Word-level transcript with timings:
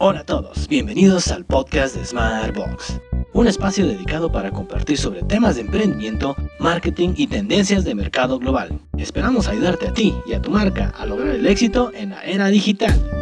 Hola 0.00 0.20
a 0.20 0.24
todos, 0.24 0.68
bienvenidos 0.68 1.32
al 1.32 1.44
podcast 1.44 1.96
de 1.96 2.04
Smartbox, 2.04 3.00
un 3.32 3.48
espacio 3.48 3.84
dedicado 3.84 4.30
para 4.30 4.52
compartir 4.52 4.96
sobre 4.96 5.24
temas 5.24 5.56
de 5.56 5.62
emprendimiento, 5.62 6.36
marketing 6.60 7.14
y 7.16 7.26
tendencias 7.26 7.84
de 7.84 7.96
mercado 7.96 8.38
global. 8.38 8.78
Esperamos 8.96 9.48
ayudarte 9.48 9.88
a 9.88 9.92
ti 9.92 10.14
y 10.24 10.34
a 10.34 10.40
tu 10.40 10.52
marca 10.52 10.94
a 10.96 11.04
lograr 11.04 11.34
el 11.34 11.44
éxito 11.48 11.90
en 11.92 12.10
la 12.10 12.22
era 12.22 12.46
digital. 12.46 13.17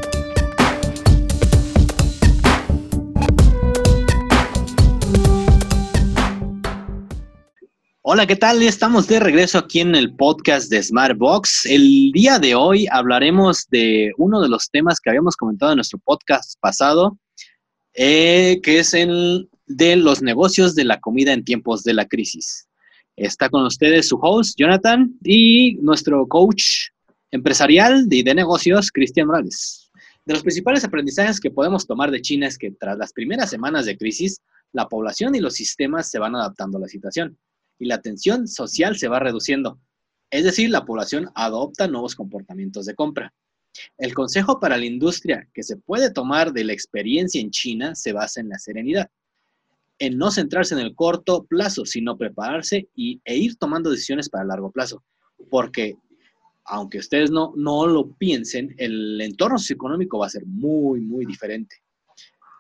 Hola, 8.17 8.27
¿qué 8.27 8.37
tal? 8.37 8.63
Estamos 8.63 9.07
de 9.09 9.21
regreso 9.21 9.59
aquí 9.59 9.81
en 9.81 9.95
el 9.95 10.15
podcast 10.15 10.71
de 10.71 10.83
Smartbox. 10.83 11.67
El 11.67 12.13
día 12.13 12.39
de 12.39 12.55
hoy 12.55 12.87
hablaremos 12.91 13.67
de 13.69 14.11
uno 14.17 14.41
de 14.41 14.49
los 14.49 14.71
temas 14.71 15.01
que 15.01 15.11
habíamos 15.11 15.37
comentado 15.37 15.73
en 15.73 15.77
nuestro 15.77 15.99
podcast 15.99 16.59
pasado, 16.59 17.19
eh, 17.93 18.59
que 18.63 18.79
es 18.79 18.95
el 18.95 19.51
de 19.67 19.97
los 19.97 20.23
negocios 20.23 20.75
de 20.75 20.85
la 20.85 20.99
comida 20.99 21.35
en 21.35 21.45
tiempos 21.45 21.85
de 21.85 21.93
la 21.93 22.07
crisis. 22.07 22.67
Está 23.17 23.51
con 23.51 23.67
ustedes 23.67 24.09
su 24.09 24.19
host, 24.23 24.59
Jonathan, 24.59 25.15
y 25.23 25.75
nuestro 25.83 26.27
coach 26.27 26.89
empresarial 27.33 28.07
y 28.11 28.23
de 28.23 28.35
negocios, 28.35 28.91
Cristian 28.91 29.27
Morales. 29.27 29.91
De 30.25 30.33
los 30.33 30.43
principales 30.43 30.83
aprendizajes 30.85 31.39
que 31.39 31.51
podemos 31.51 31.87
tomar 31.87 32.11
de 32.11 32.23
China 32.23 32.47
es 32.47 32.57
que 32.57 32.71
tras 32.71 32.97
las 32.97 33.13
primeras 33.13 33.51
semanas 33.51 33.85
de 33.85 33.99
crisis, 33.99 34.41
la 34.73 34.89
población 34.89 35.35
y 35.35 35.41
los 35.41 35.53
sistemas 35.53 36.11
se 36.11 36.19
van 36.19 36.35
adaptando 36.35 36.79
a 36.79 36.81
la 36.81 36.89
situación 36.89 37.37
y 37.79 37.87
la 37.87 38.01
tensión 38.01 38.49
social 38.49 38.97
se 38.97 39.09
va 39.09 39.19
reduciendo. 39.19 39.79
Es 40.31 40.45
decir, 40.45 40.71
la 40.71 40.85
población 40.85 41.31
adopta 41.35 41.87
nuevos 41.87 42.15
comportamientos 42.15 42.87
de 42.87 42.95
compra. 42.95 43.33
El 43.99 44.15
consejo 44.15 44.59
para 44.59 44.77
la 44.77 44.87
industria 44.87 45.49
que 45.53 45.63
se 45.63 45.77
puede 45.77 46.11
tomar 46.11 46.53
de 46.53 46.65
la 46.65 46.73
experiencia 46.73 47.41
en 47.41 47.51
China 47.51 47.95
se 47.95 48.13
basa 48.13 48.41
en 48.41 48.49
la 48.49 48.59
serenidad, 48.59 49.11
en 49.99 50.19
no 50.19 50.31
centrarse 50.31 50.75
en 50.75 50.81
el 50.81 50.95
corto 50.95 51.45
plazo, 51.45 51.85
sino 51.85 52.17
prepararse 52.17 52.89
y, 52.95 53.21
e 53.25 53.37
ir 53.37 53.57
tomando 53.57 53.91
decisiones 53.91 54.29
para 54.29 54.43
el 54.43 54.49
largo 54.49 54.71
plazo. 54.71 55.05
Porque, 55.51 55.97
aunque 56.65 56.99
ustedes 56.99 57.31
no, 57.31 57.53
no 57.57 57.87
lo 57.87 58.13
piensen, 58.13 58.75
el 58.79 59.21
entorno 59.21 59.59
socioeconómico 59.59 60.19
va 60.19 60.27
a 60.27 60.31
ser 60.31 60.47
muy, 60.47 61.01
muy 61.01 61.27
diferente. 61.27 61.77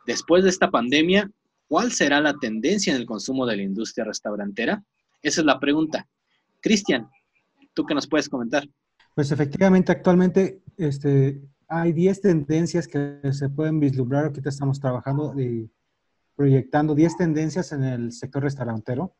Después 0.07 0.45
de 0.45 0.51
esta 0.51 0.71
pandemia, 0.71 1.31
¿cuál 1.67 1.93
será 1.93 2.21
la 2.21 2.35
tendencia 2.35 2.95
en 2.95 3.01
el 3.01 3.07
consumo 3.07 3.45
de 3.47 3.57
la 3.57 3.63
industria 3.63 4.05
restaurantera? 4.05 4.85
Esa 5.23 5.41
es 5.41 5.45
la 5.45 5.59
pregunta. 5.59 6.07
Cristian, 6.61 7.09
¿tú 7.75 7.85
qué 7.85 7.95
nos 7.95 8.07
puedes 8.07 8.29
comentar? 8.29 8.65
Pues 9.15 9.33
efectivamente, 9.33 9.93
actualmente 9.93 10.61
este, 10.77 11.41
hay 11.69 11.93
10 11.93 12.21
tendencias 12.21 12.87
que 12.87 13.21
se 13.33 13.49
pueden 13.49 13.81
vislumbrar. 13.81 14.27
Ahorita 14.27 14.49
estamos 14.49 14.81
trabajando 14.81 15.39
y 15.41 15.71
proyectando 16.35 16.95
10 16.95 17.17
tendencias 17.17 17.73
en 17.73 17.85
el 17.85 18.13
sector 18.13 18.43
restaurantero. 18.43 19.15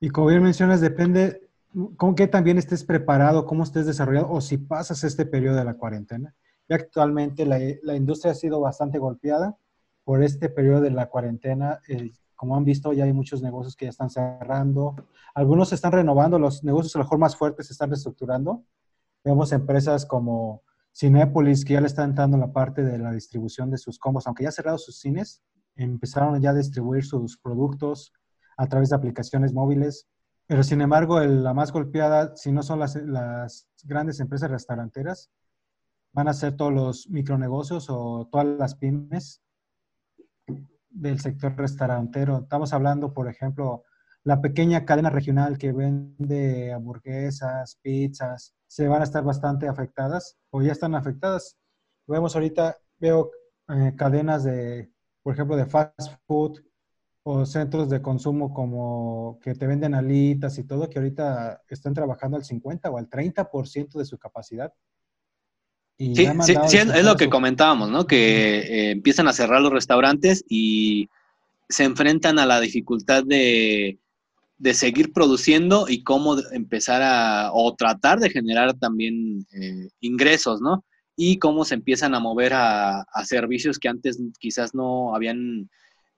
Y 0.00 0.10
como 0.10 0.28
bien 0.28 0.42
mencionas, 0.42 0.80
depende 0.80 1.48
con 1.96 2.14
qué 2.14 2.26
también 2.26 2.58
estés 2.58 2.84
preparado, 2.84 3.46
cómo 3.46 3.62
estés 3.62 3.86
desarrollado 3.86 4.30
o 4.30 4.40
si 4.40 4.58
pasas 4.58 5.04
este 5.04 5.26
periodo 5.26 5.56
de 5.56 5.64
la 5.64 5.74
cuarentena. 5.74 6.34
Y 6.68 6.74
actualmente 6.74 7.46
la, 7.46 7.58
la 7.82 7.96
industria 7.96 8.32
ha 8.32 8.34
sido 8.34 8.60
bastante 8.60 8.98
golpeada 8.98 9.56
por 10.04 10.22
este 10.22 10.48
periodo 10.48 10.82
de 10.82 10.90
la 10.90 11.06
cuarentena. 11.06 11.80
Eh, 11.88 12.12
como 12.38 12.56
han 12.56 12.64
visto, 12.64 12.92
ya 12.92 13.02
hay 13.02 13.12
muchos 13.12 13.42
negocios 13.42 13.74
que 13.74 13.86
ya 13.86 13.90
están 13.90 14.10
cerrando. 14.10 14.94
Algunos 15.34 15.70
se 15.70 15.74
están 15.74 15.90
renovando, 15.90 16.38
los 16.38 16.62
negocios 16.62 16.94
a 16.94 17.00
lo 17.00 17.04
mejor 17.04 17.18
más 17.18 17.34
fuertes 17.34 17.66
se 17.66 17.72
están 17.72 17.90
reestructurando. 17.90 18.64
Vemos 19.24 19.50
empresas 19.50 20.06
como 20.06 20.62
Cinepolis 20.96 21.64
que 21.64 21.72
ya 21.74 21.80
le 21.80 21.88
están 21.88 22.10
entrando 22.10 22.36
la 22.36 22.52
parte 22.52 22.84
de 22.84 22.96
la 22.96 23.10
distribución 23.10 23.72
de 23.72 23.76
sus 23.76 23.98
combos, 23.98 24.28
aunque 24.28 24.44
ya 24.44 24.52
cerrado 24.52 24.78
sus 24.78 25.00
cines, 25.00 25.42
empezaron 25.74 26.40
ya 26.40 26.50
a 26.50 26.54
distribuir 26.54 27.04
sus 27.04 27.36
productos 27.38 28.12
a 28.56 28.68
través 28.68 28.90
de 28.90 28.96
aplicaciones 28.96 29.52
móviles. 29.52 30.06
Pero 30.46 30.62
sin 30.62 30.80
embargo, 30.80 31.18
la 31.18 31.54
más 31.54 31.72
golpeada, 31.72 32.36
si 32.36 32.52
no 32.52 32.62
son 32.62 32.78
las, 32.78 32.94
las 32.94 33.66
grandes 33.82 34.20
empresas 34.20 34.48
restauranteras, 34.48 35.28
van 36.12 36.28
a 36.28 36.34
ser 36.34 36.56
todos 36.56 36.72
los 36.72 37.08
micronegocios 37.10 37.90
o 37.90 38.28
todas 38.30 38.46
las 38.46 38.76
pymes 38.76 39.42
del 40.90 41.20
sector 41.20 41.56
restaurantero. 41.56 42.38
Estamos 42.38 42.72
hablando, 42.72 43.12
por 43.12 43.28
ejemplo, 43.28 43.84
la 44.24 44.40
pequeña 44.40 44.84
cadena 44.84 45.10
regional 45.10 45.58
que 45.58 45.72
vende 45.72 46.72
hamburguesas, 46.72 47.78
pizzas, 47.82 48.54
se 48.66 48.88
van 48.88 49.00
a 49.00 49.04
estar 49.04 49.24
bastante 49.24 49.68
afectadas 49.68 50.38
o 50.50 50.62
ya 50.62 50.72
están 50.72 50.94
afectadas. 50.94 51.56
Vemos 52.06 52.34
ahorita, 52.34 52.76
veo 52.98 53.30
eh, 53.68 53.94
cadenas 53.96 54.44
de, 54.44 54.90
por 55.22 55.34
ejemplo, 55.34 55.56
de 55.56 55.66
fast 55.66 56.14
food 56.26 56.60
o 57.22 57.44
centros 57.44 57.90
de 57.90 58.00
consumo 58.00 58.52
como 58.54 59.38
que 59.42 59.54
te 59.54 59.66
venden 59.66 59.94
alitas 59.94 60.58
y 60.58 60.64
todo, 60.64 60.88
que 60.88 60.98
ahorita 60.98 61.62
están 61.68 61.94
trabajando 61.94 62.36
al 62.36 62.44
50 62.44 62.90
o 62.90 62.98
al 62.98 63.08
30% 63.08 63.98
de 63.98 64.04
su 64.04 64.18
capacidad 64.18 64.72
sí, 65.98 66.26
sí, 66.68 66.76
es 66.76 67.04
lo 67.04 67.16
que 67.16 67.28
comentábamos, 67.28 67.90
¿no? 67.90 68.06
Que 68.06 68.58
eh, 68.58 68.90
empiezan 68.92 69.26
a 69.26 69.32
cerrar 69.32 69.60
los 69.60 69.72
restaurantes 69.72 70.44
y 70.48 71.08
se 71.68 71.84
enfrentan 71.84 72.38
a 72.38 72.46
la 72.46 72.60
dificultad 72.60 73.24
de, 73.24 73.98
seguir 74.72 75.12
produciendo 75.12 75.86
y 75.88 76.02
cómo 76.02 76.36
empezar 76.52 77.02
a, 77.02 77.50
o 77.52 77.74
tratar 77.74 78.20
de 78.20 78.30
generar 78.30 78.74
también 78.74 79.46
eh, 79.52 79.88
ingresos, 80.00 80.60
¿no? 80.60 80.84
Y 81.16 81.38
cómo 81.38 81.64
se 81.64 81.74
empiezan 81.74 82.14
a 82.14 82.20
mover 82.20 82.52
a, 82.54 83.04
servicios 83.24 83.78
que 83.78 83.88
antes 83.88 84.20
quizás 84.38 84.74
no 84.74 85.16
habían 85.16 85.68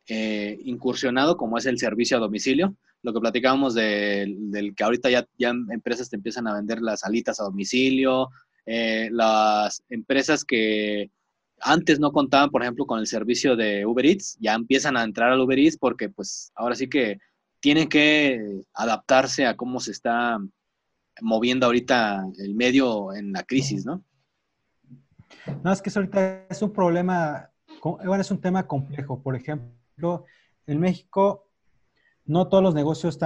eh, 0.08 0.58
incursionado, 0.64 1.38
como 1.38 1.56
es 1.56 1.64
el 1.64 1.78
servicio 1.78 2.18
a 2.18 2.20
domicilio. 2.20 2.76
Lo 3.02 3.14
que 3.14 3.20
platicábamos 3.20 3.74
del 3.74 4.74
que 4.76 4.84
ahorita 4.84 5.08
ya, 5.08 5.26
ya 5.38 5.54
empresas 5.70 6.10
te 6.10 6.16
empiezan 6.16 6.46
a 6.46 6.54
vender 6.54 6.82
las 6.82 7.02
alitas 7.02 7.40
a 7.40 7.44
domicilio, 7.44 8.28
eh, 8.72 9.08
las 9.10 9.82
empresas 9.88 10.44
que 10.44 11.10
antes 11.60 11.98
no 11.98 12.12
contaban, 12.12 12.50
por 12.50 12.62
ejemplo, 12.62 12.86
con 12.86 13.00
el 13.00 13.08
servicio 13.08 13.56
de 13.56 13.84
Uber 13.84 14.06
Eats, 14.06 14.38
ya 14.38 14.54
empiezan 14.54 14.96
a 14.96 15.02
entrar 15.02 15.32
al 15.32 15.40
Uber 15.40 15.58
Eats 15.58 15.76
porque 15.76 16.08
pues 16.08 16.52
ahora 16.54 16.76
sí 16.76 16.88
que 16.88 17.18
tienen 17.58 17.88
que 17.88 18.62
adaptarse 18.72 19.44
a 19.44 19.56
cómo 19.56 19.80
se 19.80 19.90
está 19.90 20.38
moviendo 21.20 21.66
ahorita 21.66 22.24
el 22.38 22.54
medio 22.54 23.12
en 23.12 23.32
la 23.32 23.42
crisis, 23.42 23.84
¿no? 23.84 24.04
No, 25.64 25.72
es 25.72 25.82
que 25.82 25.90
ahorita 25.92 26.46
es 26.48 26.62
un 26.62 26.72
problema, 26.72 27.50
bueno, 27.82 28.22
es 28.22 28.30
un 28.30 28.40
tema 28.40 28.68
complejo. 28.68 29.20
Por 29.20 29.34
ejemplo, 29.34 30.26
en 30.68 30.78
México 30.78 31.50
no 32.24 32.46
todos 32.46 32.62
los 32.62 32.74
negocios 32.76 33.18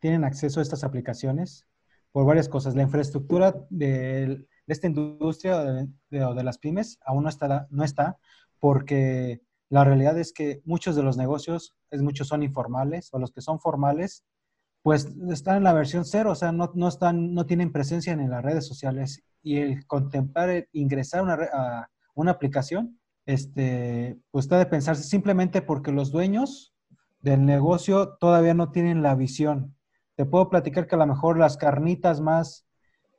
tienen 0.00 0.24
acceso 0.24 0.58
a 0.58 0.62
estas 0.64 0.82
aplicaciones 0.82 1.68
por 2.10 2.26
varias 2.26 2.48
cosas. 2.48 2.74
La 2.74 2.82
infraestructura 2.82 3.54
del 3.70 4.48
de 4.68 4.74
esta 4.74 4.86
industria 4.86 5.58
de, 5.64 5.88
de, 6.10 6.44
las 6.44 6.58
pymes 6.58 6.98
aún 7.04 7.22
no 7.24 7.30
está, 7.30 7.66
no 7.70 7.84
está 7.84 8.18
porque 8.60 9.40
la 9.70 9.82
realidad 9.82 10.18
es 10.18 10.32
que 10.32 10.60
muchos 10.64 10.94
de 10.94 11.02
los 11.02 11.16
negocios, 11.16 11.74
es, 11.90 12.02
muchos 12.02 12.28
son 12.28 12.42
informales 12.42 13.08
o 13.12 13.18
los 13.18 13.32
que 13.32 13.40
son 13.40 13.60
formales, 13.60 14.24
pues 14.82 15.08
están 15.30 15.56
en 15.56 15.64
la 15.64 15.72
versión 15.72 16.04
cero, 16.04 16.32
o 16.32 16.34
sea, 16.34 16.52
no, 16.52 16.70
no, 16.74 16.88
están, 16.88 17.32
no 17.32 17.46
tienen 17.46 17.72
presencia 17.72 18.12
en 18.12 18.28
las 18.28 18.44
redes 18.44 18.66
sociales 18.66 19.22
y 19.42 19.56
el 19.56 19.86
contemplar, 19.86 20.50
el 20.50 20.68
ingresar 20.72 21.22
una, 21.22 21.34
a 21.52 21.88
una 22.14 22.32
aplicación, 22.32 23.00
este, 23.24 24.18
pues 24.30 24.44
está 24.44 24.58
de 24.58 24.66
pensarse 24.66 25.02
simplemente 25.02 25.62
porque 25.62 25.92
los 25.92 26.12
dueños 26.12 26.74
del 27.20 27.44
negocio 27.44 28.16
todavía 28.20 28.54
no 28.54 28.70
tienen 28.70 29.02
la 29.02 29.14
visión. 29.14 29.76
Te 30.14 30.26
puedo 30.26 30.50
platicar 30.50 30.86
que 30.86 30.94
a 30.94 30.98
lo 30.98 31.06
mejor 31.06 31.38
las 31.38 31.56
carnitas 31.56 32.20
más 32.20 32.67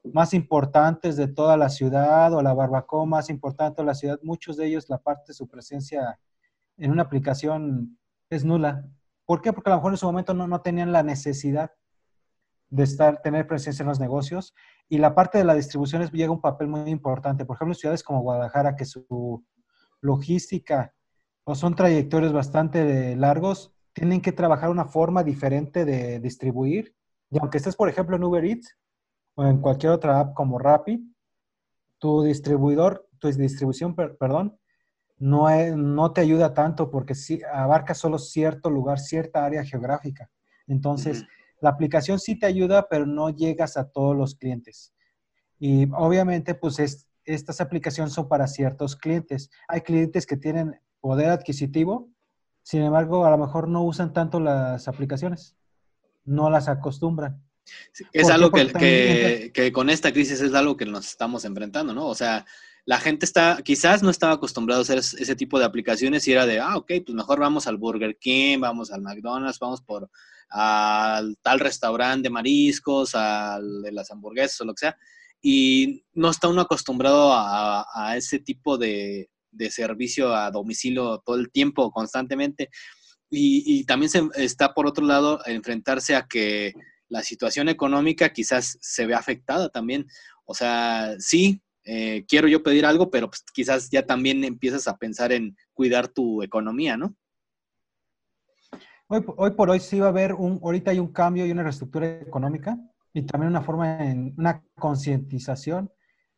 más 0.04 0.34
importantes 0.34 1.18
de 1.18 1.28
toda 1.28 1.58
la 1.58 1.70
ciudad 1.70 2.34
o 2.34 2.42
la 2.42 2.54
barbacoa 2.54 3.06
más 3.06 3.30
importante 3.30 3.82
de 3.82 3.86
la 3.86 3.96
ciudad, 3.96 4.20
muchos 4.24 4.58
de 4.58 4.68
ellos 4.68 4.90
la 4.90 4.98
parte 4.98 5.26
de 5.28 5.34
su 5.34 5.48
presencia 5.48 6.19
en 6.78 6.92
una 6.92 7.04
aplicación 7.04 7.98
es 8.30 8.46
nula. 8.46 8.86
¿Por 9.25 9.42
qué? 9.42 9.54
Porque 9.54 9.69
a 9.69 9.74
lo 9.74 9.78
mejor 9.78 9.94
en 9.94 9.98
su 9.98 10.06
momento 10.06 10.34
no, 10.34 10.48
no 10.48 10.62
tenían 10.62 10.92
la 10.92 11.04
necesidad 11.04 11.72
de 12.69 12.84
estar, 12.84 13.22
tener 13.22 13.48
presencia 13.48 13.84
en 13.84 13.90
los 13.90 14.00
negocios 14.00 14.54
y 14.88 14.98
la 14.98 15.16
parte 15.16 15.38
de 15.38 15.44
la 15.44 15.56
distribución 15.56 16.01
es, 16.01 16.12
llega 16.12 16.31
un 16.31 16.42
papel 16.42 16.68
muy 16.68 16.90
importante. 16.90 17.46
Por 17.46 17.56
ejemplo, 17.56 17.74
en 17.74 17.80
ciudades 17.80 18.04
como 18.04 18.22
Guadalajara, 18.22 18.75
que 18.75 18.86
su 18.86 19.46
logística 20.01 20.94
o 21.44 21.56
son 21.56 21.75
trayectorios 21.75 22.31
bastante 22.31 23.16
largos, 23.16 23.74
tienen 23.94 24.22
que 24.22 24.31
trabajar 24.31 24.69
una 24.69 24.86
forma 24.86 25.24
diferente 25.24 25.84
de 25.84 26.19
distribuir. 26.19 26.96
Y 27.31 27.40
aunque 27.40 27.57
estés, 27.57 27.75
por 27.75 27.90
ejemplo, 27.90 28.16
en 28.16 28.24
Uber 28.24 28.46
Eats, 28.46 28.78
o 29.39 29.45
en 29.45 29.62
cualquier 29.62 29.94
otra 29.94 30.19
app 30.19 30.33
como 30.33 30.59
Rappi, 30.59 31.01
tu 31.97 32.24
distribuidor, 32.24 33.07
tu 33.19 33.30
distribución, 33.30 33.95
perdón, 33.95 34.59
no, 35.18 35.47
no 35.77 36.12
te 36.12 36.19
ayuda 36.19 36.53
tanto 36.53 36.91
porque 36.91 37.15
si, 37.15 37.41
abarca 37.44 37.94
solo 37.94 38.19
cierto 38.19 38.69
lugar, 38.69 39.00
cierta 39.00 39.45
área 39.45 39.63
geográfica. 39.63 40.30
Entonces, 40.68 41.24
la 41.62 41.69
aplicación 41.69 42.19
sí 42.19 42.38
te 42.38 42.47
ayuda, 42.47 42.89
pero 42.89 43.06
no 43.06 43.30
llegas 43.30 43.77
a 43.77 43.89
todos 43.89 44.13
los 44.13 44.36
clientes. 44.36 44.94
Y 45.57 45.89
obviamente, 45.94 46.53
pues 46.53 46.77
es, 46.80 47.07
estas 47.24 47.62
aplicaciones 47.62 48.12
son 48.12 48.27
para 48.27 48.45
ciertos 48.45 48.97
clientes. 48.97 49.50
Hay 49.69 49.80
clientes 49.81 50.25
que 50.25 50.36
tienen 50.36 50.81
poder 51.00 51.30
adquisitivo, 51.30 52.09
sin 52.62 52.81
embargo, 52.81 53.25
a 53.25 53.30
lo 53.30 53.38
mejor 53.38 53.69
no 53.69 53.83
usan 53.83 54.12
tanto 54.12 54.41
las 54.41 54.89
aplicaciones, 54.89 55.56
no 56.25 56.50
las 56.50 56.68
acostumbran. 56.68 57.41
Es 58.13 58.30
algo 58.30 58.51
que, 58.51 59.51
que, 59.54 59.71
con 59.71 59.89
esta 59.89 60.12
crisis 60.12 60.42
es 60.42 60.54
algo 60.54 60.77
que 60.77 60.86
nos 60.86 61.07
estamos 61.07 61.45
enfrentando, 61.45 61.94
¿no? 61.94 62.07
O 62.07 62.16
sea, 62.16 62.45
la 62.86 63.00
gente 63.00 63.25
está, 63.25 63.62
quizás 63.63 64.01
no 64.01 64.10
estaba 64.10 64.33
acostumbrado 64.33 64.81
a 64.81 64.83
hacer 64.83 64.98
ese 64.98 65.36
tipo 65.36 65.60
de 65.60 65.66
aplicaciones 65.66 66.27
y 66.27 66.31
era 66.31 66.45
de, 66.45 66.60
ah, 66.60 66.77
ok, 66.77 66.92
pues 67.06 67.16
mejor 67.16 67.39
vamos 67.39 67.68
al 67.68 67.77
Burger 67.77 68.18
King, 68.18 68.60
vamos 68.60 68.92
al 68.92 69.01
McDonald's, 69.01 69.60
vamos 69.60 69.81
por 69.81 70.10
al 70.50 71.38
tal 71.44 71.60
restaurante 71.60 72.24
de 72.24 72.30
mariscos, 72.31 73.13
al 73.13 73.83
de 73.83 73.92
las 73.92 74.10
hamburguesas 74.12 74.62
o 74.62 74.65
lo 74.65 74.74
que 74.74 74.80
sea. 74.80 74.98
Y 75.42 76.04
no 76.13 76.31
está 76.31 76.48
uno 76.48 76.62
acostumbrado 76.62 77.31
a, 77.31 78.13
ese 78.18 78.39
tipo 78.39 78.77
de, 78.77 79.30
servicio 79.69 80.36
a 80.36 80.51
domicilio 80.51 81.22
todo 81.24 81.36
el 81.36 81.51
tiempo, 81.51 81.92
constantemente. 81.92 82.69
Y, 83.30 83.80
y 83.80 83.83
también 83.86 84.10
se, 84.10 84.27
está, 84.36 84.74
por 84.74 84.88
otro 84.88 85.06
lado, 85.06 85.39
enfrentarse 85.45 86.15
a 86.15 86.25
que 86.27 86.74
la 87.10 87.24
situación 87.24 87.68
económica 87.68 88.30
quizás 88.30 88.78
se 88.80 89.06
ve 89.06 89.16
afectada 89.16 89.70
también. 89.70 90.08
O 90.46 90.54
sea, 90.54 91.16
sí, 91.20 91.62
eh, 91.84 92.26
quiero 92.28 92.48
yo 92.48 92.64
pedir 92.64 92.86
algo, 92.86 93.10
pero 93.10 93.30
pues, 93.30 93.44
quizás 93.54 93.90
ya 93.90 94.06
también 94.06 94.44
empiezas 94.44 94.88
a 94.88 94.98
pensar 94.98 95.32
en 95.32 95.58
cuidar 95.74 96.08
tu 96.08 96.44
economía, 96.44 96.96
¿no? 96.98 97.16
Hoy, 99.08 99.24
hoy 99.38 99.52
por 99.52 99.72
hoy 99.72 99.80
sí 99.80 100.00
va 100.00 100.06
a 100.06 100.10
haber 100.10 100.34
un, 100.34 100.60
ahorita 100.64 100.92
hay 100.92 101.00
un 101.00 101.12
cambio 101.12 101.46
y 101.46 101.52
una 101.52 101.64
reestructura 101.64 102.20
económica 102.20 102.78
y 103.12 103.24
también 103.24 103.50
una 103.50 103.64
forma 103.64 104.06
en 104.06 104.36
una 104.38 104.64
concientización 104.76 105.92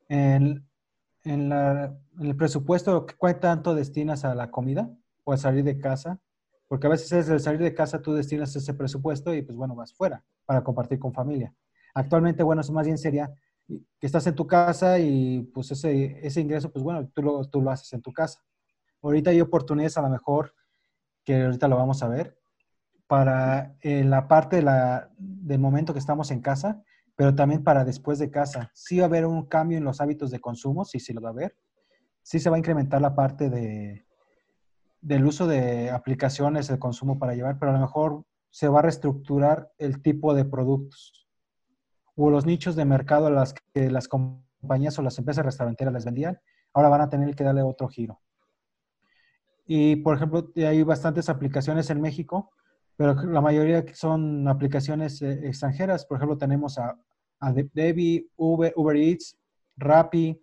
en, 0.08 0.66
en, 1.26 1.52
el 1.52 2.36
presupuesto, 2.38 3.06
¿cuál 3.18 3.42
tanto 3.42 3.76
destinas 3.76 4.24
a 4.24 4.36
la 4.36 4.52
comida 4.52 4.90
o 5.26 5.34
a 5.34 5.38
salir 5.38 5.66
de 5.66 5.80
casa? 5.80 6.22
Porque 6.70 6.88
a 6.88 6.92
veces 6.92 7.12
es 7.12 7.30
el 7.30 7.42
salir 7.42 7.60
de 7.60 7.74
casa 7.74 8.02
tú 8.02 8.14
destinas 8.14 8.56
ese 8.56 8.74
presupuesto 8.74 9.34
y 9.34 9.42
pues 9.42 9.58
bueno, 9.58 9.76
vas 9.76 9.94
fuera 9.94 10.24
para 10.52 10.66
compartir 10.66 11.00
con 11.00 11.14
familia. 11.14 11.56
Actualmente, 11.94 12.44
bueno, 12.44 12.60
eso 12.60 12.74
más 12.74 12.86
bien 12.86 12.98
sería 12.98 13.34
que 13.70 14.06
estás 14.06 14.28
en 14.28 14.36
tu 14.36 14.46
casa 14.46 15.00
y 15.00 15.44
pues 15.54 15.72
ese, 15.72 16.20
ese 16.28 16.42
ingreso, 16.42 16.74
pues 16.74 16.84
bueno, 16.84 17.08
tú 17.08 17.22
lo, 17.22 17.46
tú 17.46 17.62
lo 17.62 17.72
haces 17.72 17.94
en 17.94 18.02
tu 18.02 18.12
casa. 18.12 18.44
Ahorita 19.02 19.30
hay 19.30 19.40
oportunidades 19.40 19.98
a 19.98 20.02
lo 20.02 20.10
mejor, 20.10 20.54
que 21.24 21.44
ahorita 21.44 21.70
lo 21.70 21.78
vamos 21.78 22.04
a 22.04 22.10
ver, 22.10 22.38
para 23.08 23.78
eh, 23.80 24.04
la 24.04 24.28
parte 24.28 24.58
de 24.58 24.64
la, 24.64 25.10
del 25.18 25.60
momento 25.60 25.94
que 25.94 26.00
estamos 26.00 26.32
en 26.32 26.42
casa, 26.42 26.84
pero 27.16 27.34
también 27.34 27.64
para 27.64 27.86
después 27.86 28.20
de 28.20 28.30
casa. 28.30 28.72
Sí 28.74 28.98
va 28.98 29.04
a 29.04 29.08
haber 29.08 29.26
un 29.26 29.46
cambio 29.46 29.78
en 29.78 29.86
los 29.86 30.02
hábitos 30.02 30.32
de 30.32 30.42
consumo, 30.42 30.84
sí, 30.84 31.00
sí 31.00 31.14
lo 31.14 31.22
va 31.22 31.30
a 31.30 31.32
haber. 31.32 31.56
Sí 32.24 32.42
se 32.42 32.50
va 32.50 32.58
a 32.58 32.60
incrementar 32.60 33.02
la 33.02 33.16
parte 33.16 33.50
de, 33.50 34.06
del 35.00 35.26
uso 35.26 35.48
de 35.48 35.92
aplicaciones, 35.92 36.70
el 36.70 36.78
consumo 36.78 37.18
para 37.18 37.36
llevar, 37.36 37.58
pero 37.58 37.72
a 37.72 37.76
lo 37.76 37.80
mejor 37.80 38.26
se 38.52 38.68
va 38.68 38.80
a 38.80 38.84
reestructurar 38.84 39.72
el 39.78 40.02
tipo 40.02 40.34
de 40.34 40.46
productos 40.46 41.28
o 42.16 42.30
los 42.30 42.46
nichos 42.46 42.76
de 42.76 42.86
mercado 42.86 43.28
a 43.28 43.32
las 43.32 43.56
que 43.74 43.90
las 43.90 44.08
compañías 44.08 45.00
o 45.00 45.02
las 45.02 45.18
empresas 45.18 45.46
restauranteras 45.46 45.94
les 45.94 46.06
vendían, 46.06 46.40
ahora 46.74 46.90
van 46.90 47.02
a 47.02 47.10
tener 47.10 47.36
que 47.36 47.44
darle 47.44 47.64
otro 47.64 47.88
giro. 47.88 48.22
Y, 49.66 49.96
por 49.98 50.16
ejemplo, 50.16 50.52
hay 50.56 50.84
bastantes 50.84 51.30
aplicaciones 51.30 51.90
en 51.90 52.02
México, 52.02 52.52
pero 52.98 53.14
la 53.14 53.42
mayoría 53.42 53.86
son 53.94 54.48
aplicaciones 54.48 55.22
eh, 55.22 55.48
extranjeras. 55.48 56.06
Por 56.06 56.18
ejemplo, 56.18 56.38
tenemos 56.38 56.78
a, 56.78 57.00
a 57.40 57.54
Debbie, 57.54 58.30
Uber, 58.36 58.74
Uber 58.76 58.98
Eats, 58.98 59.38
Rappi, 59.78 60.40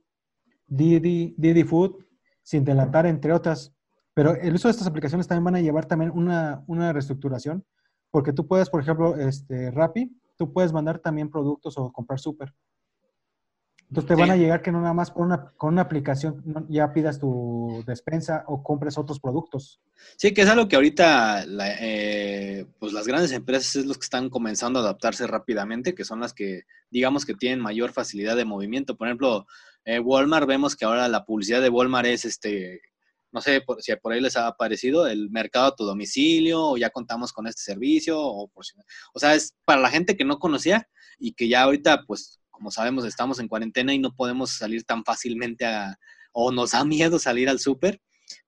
Didi, 0.67 1.35
Didi 1.37 1.63
Food, 1.63 2.05
sin 2.43 2.65
delatar, 2.65 3.07
entre 3.07 3.33
otras. 3.33 3.75
Pero 4.15 4.35
el 4.35 4.55
uso 4.55 4.69
de 4.69 4.73
estas 4.73 4.87
aplicaciones 4.87 5.29
también 5.29 5.45
van 5.45 5.57
a 5.57 5.61
llevar 5.61 5.85
también 5.87 6.11
una, 6.11 6.65
una 6.67 6.93
reestructuración, 6.93 7.65
porque 8.11 8.33
tú 8.33 8.47
puedes, 8.47 8.71
por 8.71 8.81
ejemplo, 8.81 9.17
este, 9.17 9.71
Rappi, 9.71 10.11
tú 10.37 10.53
puedes 10.53 10.73
mandar 10.73 10.99
también 10.99 11.31
productos 11.31 11.77
o 11.79 11.93
comprar 11.93 12.19
súper. 12.19 12.55
Entonces 13.91 14.09
te 14.09 14.21
van 14.21 14.31
a 14.31 14.37
llegar 14.37 14.61
que 14.61 14.71
no 14.71 14.83
nada 14.83 14.93
más 14.93 15.11
con 15.11 15.27
una, 15.27 15.51
con 15.57 15.73
una 15.73 15.83
aplicación 15.83 16.45
ya 16.69 16.93
pidas 16.93 17.19
tu 17.19 17.83
despensa 17.87 18.45
o 18.47 18.63
compres 18.63 18.99
otros 18.99 19.19
productos. 19.19 19.81
Sí, 20.19 20.35
que 20.35 20.43
es 20.43 20.49
algo 20.49 20.69
que 20.69 20.77
ahorita 20.77 21.47
eh, 21.81 22.67
pues 22.79 22.93
las 22.93 23.07
grandes 23.07 23.33
empresas 23.33 23.77
es 23.77 23.87
los 23.87 23.97
que 23.97 24.05
están 24.05 24.29
comenzando 24.29 24.79
a 24.79 24.83
adaptarse 24.83 25.27
rápidamente, 25.27 25.95
que 25.95 26.05
son 26.05 26.21
las 26.21 26.35
que 26.35 26.65
digamos 26.91 27.25
que 27.25 27.35
tienen 27.35 27.61
mayor 27.61 27.93
facilidad 27.93 28.37
de 28.37 28.45
movimiento. 28.45 28.95
Por 28.95 29.09
ejemplo, 29.09 29.47
eh, 29.87 30.01
Walmart, 30.01 30.47
vemos 30.47 30.77
que 30.77 30.85
ahora 30.85 31.09
la 31.09 31.25
publicidad 31.25 31.63
de 31.63 31.71
Walmart 31.71 32.09
es 32.09 32.27
este 32.27 32.83
no 33.33 33.41
sé 33.41 33.63
si 33.81 33.95
por 33.97 34.13
ahí 34.13 34.21
les 34.21 34.37
ha 34.37 34.47
aparecido 34.47 35.07
el 35.07 35.31
mercado 35.31 35.67
a 35.67 35.77
tu 35.77 35.85
domicilio 35.85 36.63
o 36.63 36.77
ya 36.77 36.91
contamos 36.91 37.33
con 37.33 37.47
este 37.47 37.63
servicio 37.63 38.21
o 38.21 38.49
por 38.49 38.65
o 39.13 39.19
sea, 39.19 39.35
es 39.35 39.55
para 39.65 39.81
la 39.81 39.91
gente 39.91 40.17
que 40.17 40.25
no 40.25 40.39
conocía 40.39 40.89
y 41.19 41.33
que 41.33 41.49
ya 41.49 41.63
ahorita 41.63 42.05
pues 42.07 42.41
como 42.51 42.71
sabemos 42.71 43.05
estamos 43.05 43.39
en 43.39 43.49
cuarentena 43.49 43.95
y 43.95 43.99
no 43.99 44.15
podemos 44.15 44.57
salir 44.57 44.85
tan 44.85 45.05
fácilmente 45.05 45.67
a 45.67 45.99
o 46.33 46.53
nos 46.53 46.71
da 46.73 46.85
miedo 46.85 47.19
salir 47.19 47.49
al 47.49 47.59
súper, 47.59 48.01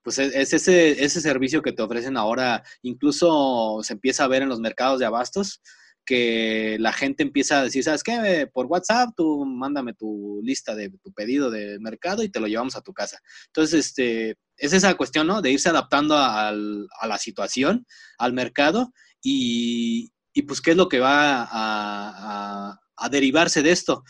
pues 0.02 0.18
es, 0.18 0.52
ese, 0.52 1.04
ese 1.04 1.20
servicio 1.20 1.62
que 1.62 1.72
te 1.72 1.82
ofrecen 1.82 2.16
ahora, 2.16 2.62
incluso 2.82 3.80
se 3.82 3.94
empieza 3.94 4.24
a 4.24 4.28
ver 4.28 4.42
en 4.42 4.48
los 4.48 4.60
mercados 4.60 5.00
de 5.00 5.06
abastos, 5.06 5.60
que 6.04 6.76
la 6.80 6.92
gente 6.92 7.22
empieza 7.22 7.60
a 7.60 7.64
decir, 7.64 7.84
¿sabes 7.84 8.02
qué? 8.02 8.48
Por 8.52 8.66
WhatsApp, 8.66 9.10
tú 9.16 9.44
mándame 9.44 9.94
tu 9.94 10.40
lista 10.42 10.74
de 10.74 10.90
tu 11.02 11.12
pedido 11.12 11.50
de 11.50 11.78
mercado 11.78 12.22
y 12.22 12.28
te 12.28 12.40
lo 12.40 12.46
llevamos 12.46 12.76
a 12.76 12.82
tu 12.82 12.92
casa. 12.92 13.18
Entonces, 13.46 13.86
este, 13.86 14.36
es 14.56 14.72
esa 14.72 14.94
cuestión, 14.94 15.26
¿no? 15.26 15.40
De 15.42 15.50
irse 15.50 15.68
adaptando 15.68 16.16
a 16.16 16.52
la 16.52 17.18
situación, 17.18 17.86
al 18.18 18.32
mercado 18.32 18.92
y, 19.22 20.10
pues 20.46 20.60
qué 20.60 20.72
es 20.72 20.76
lo 20.76 20.88
que 20.88 21.00
va 21.00 21.48
a, 21.50 22.80
derivarse 23.10 23.62
de 23.62 23.70
esto. 23.70 24.04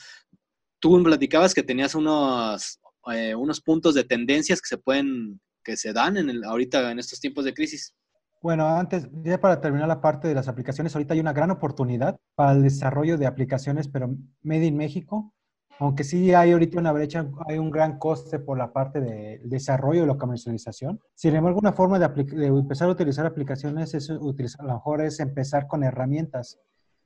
Tú 0.81 1.01
platicabas 1.03 1.55
que 1.55 1.63
tenías 1.63 1.95
unos, 1.95 2.81
eh, 3.13 3.35
unos 3.35 3.61
puntos 3.61 3.95
de 3.95 4.05
tendencias 4.05 4.61
que 4.61 4.69
se 4.69 4.79
pueden, 4.79 5.41
que 5.63 5.77
se 5.77 5.93
dan 5.93 6.17
en 6.17 6.29
el, 6.29 6.45
ahorita 6.45 6.91
en 6.91 6.99
estos 6.99 7.21
tiempos 7.21 7.45
de 7.45 7.55
crisis. 7.55 7.95
Bueno, 8.43 8.67
antes, 8.67 9.09
ya 9.23 9.39
para 9.39 9.61
terminar 9.61 9.87
la 9.87 10.01
parte 10.01 10.27
de 10.27 10.35
las 10.35 10.49
aplicaciones, 10.49 10.95
ahorita 10.95 11.13
hay 11.13 11.21
una 11.21 11.35
gran 11.35 11.51
oportunidad 11.51 12.19
para 12.35 12.53
el 12.53 12.63
desarrollo 12.63 13.19
de 13.19 13.27
aplicaciones, 13.27 13.89
pero 13.89 14.17
made 14.43 14.65
in 14.65 14.77
México, 14.79 15.35
aunque 15.79 16.05
sí 16.05 16.35
hay 16.35 16.53
ahorita 16.53 16.79
una 16.79 16.93
brecha, 16.93 17.27
hay 17.47 17.59
un 17.59 17.71
gran 17.71 17.99
coste 17.99 18.39
por 18.39 18.59
la 18.59 18.73
parte 18.73 19.01
del 19.01 19.49
desarrollo 19.49 20.05
y 20.05 20.07
la 20.07 20.19
comercialización. 20.19 21.01
Sin 21.15 21.35
embargo, 21.35 21.59
una 21.59 21.73
forma 21.73 21.99
de, 21.99 22.05
empezar 22.47 22.89
a 22.89 22.93
utilizar 22.93 23.25
aplicaciones 23.25 23.95
es 23.95 24.11
utilizar, 24.11 24.63
a 24.63 24.69
lo 24.69 24.75
mejor 24.75 25.03
es 25.03 25.21
empezar 25.21 25.67
con 25.67 25.83
herramientas. 25.83 26.59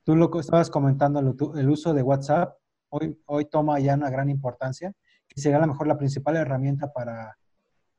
Tú 0.02 0.16
lo 0.16 0.28
estabas 0.40 0.70
comentando, 0.70 1.20
el, 1.20 1.68
uso 1.68 1.94
de 1.94 2.02
WhatsApp, 2.02 2.56
hoy, 2.90 3.16
hoy 3.26 3.44
toma 3.44 3.78
ya 3.80 3.94
una 3.94 4.10
gran 4.10 4.28
importancia, 4.28 4.92
que 5.28 5.40
sería 5.40 5.58
a 5.58 5.60
lo 5.60 5.68
mejor 5.68 5.86
la 5.86 5.96
principal 5.96 6.36
herramienta 6.36 6.92
para, 6.92 7.38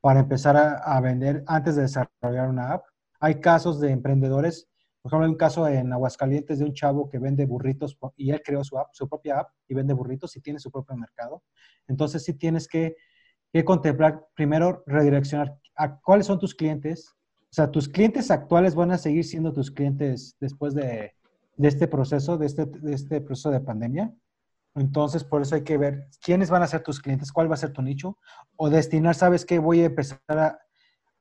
para 0.01 0.21
empezar 0.21 0.57
a, 0.57 0.77
a 0.77 1.01
vender 1.01 1.43
antes 1.47 1.75
de 1.75 1.83
desarrollar 1.83 2.49
una 2.49 2.73
app. 2.73 2.83
Hay 3.25 3.41
casos 3.41 3.79
de 3.79 3.91
emprendedores 3.91 4.69
por 5.05 5.11
ejemplo, 5.11 5.25
hay 5.27 5.31
un 5.33 5.37
caso 5.37 5.67
en 5.67 5.93
Aguascalientes 5.93 6.57
de 6.57 6.65
un 6.65 6.73
chavo 6.73 7.07
que 7.07 7.19
vende 7.19 7.45
burritos 7.45 7.95
y 8.17 8.31
él 8.31 8.41
creó 8.43 8.63
su 8.63 8.75
app, 8.79 8.87
su 8.91 9.07
propia 9.07 9.41
app 9.41 9.49
y 9.67 9.75
vende 9.75 9.93
burritos 9.93 10.35
y 10.35 10.41
tiene 10.41 10.57
su 10.57 10.71
propio 10.71 10.97
mercado. 10.97 11.43
Entonces 11.87 12.23
sí 12.23 12.33
tienes 12.33 12.67
que, 12.67 12.95
contemplar 13.63 14.25
primero 14.33 14.83
redireccionar 14.87 15.59
a 15.75 15.99
cuáles 15.99 16.25
son 16.25 16.39
tus 16.39 16.55
clientes. 16.55 17.13
O 17.43 17.53
sea, 17.53 17.69
tus 17.69 17.87
clientes 17.87 18.31
actuales 18.31 18.73
van 18.73 18.89
a 18.89 18.97
seguir 18.97 19.23
siendo 19.25 19.53
tus 19.53 19.69
clientes 19.69 20.37
después 20.39 20.73
de, 20.73 21.13
este 21.59 21.87
proceso, 21.87 22.39
de 22.39 22.47
este, 22.47 22.65
de 22.65 22.93
este 22.95 23.21
proceso 23.21 23.51
de 23.51 23.59
pandemia. 23.59 24.11
Entonces, 24.73 25.23
por 25.23 25.43
eso 25.43 25.53
hay 25.53 25.63
que 25.63 25.77
ver 25.77 26.07
quiénes 26.19 26.49
van 26.49 26.63
a 26.63 26.67
ser 26.67 26.81
tus 26.81 26.99
clientes, 26.99 27.31
cuál 27.31 27.47
va 27.47 27.53
a 27.53 27.57
ser 27.57 27.73
tu 27.73 27.83
nicho, 27.83 28.17
o 28.55 28.71
destinar, 28.71 29.13
¿sabes 29.13 29.45
qué? 29.45 29.59
Voy 29.59 29.81
a 29.81 29.85
empezar 29.85 30.19
a, 30.29 30.64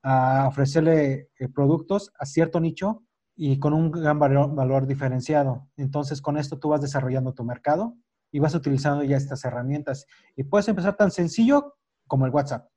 a 0.05 0.47
ofrecerle 0.49 1.31
eh, 1.39 1.49
productos 1.49 2.13
a 2.19 2.27
cierto 2.27 2.61
nicho 2.61 3.03
y 3.35 3.59
con 3.59 3.73
un 3.73 3.91
gran 3.91 4.19
valor, 4.19 4.87
diferenciado. 4.87 5.67
Entonces, 5.77 6.21
con 6.21 6.37
esto 6.37 6.59
tú 6.59 6.69
vas 6.69 6.83
desarrollando 6.83 7.33
tu 7.33 7.43
mercado 7.43 7.97
y 8.31 8.39
vas 8.39 8.55
utilizando 8.55 9.03
ya 9.03 9.17
estas 9.17 9.45
herramientas. 9.47 10.07
Y 10.37 10.45
puedes 10.45 10.69
empezar 10.69 10.97
tan 10.97 11.11
sencillo 11.11 11.77
como 12.07 12.27
el 12.27 12.33
WhatsApp. 12.33 12.69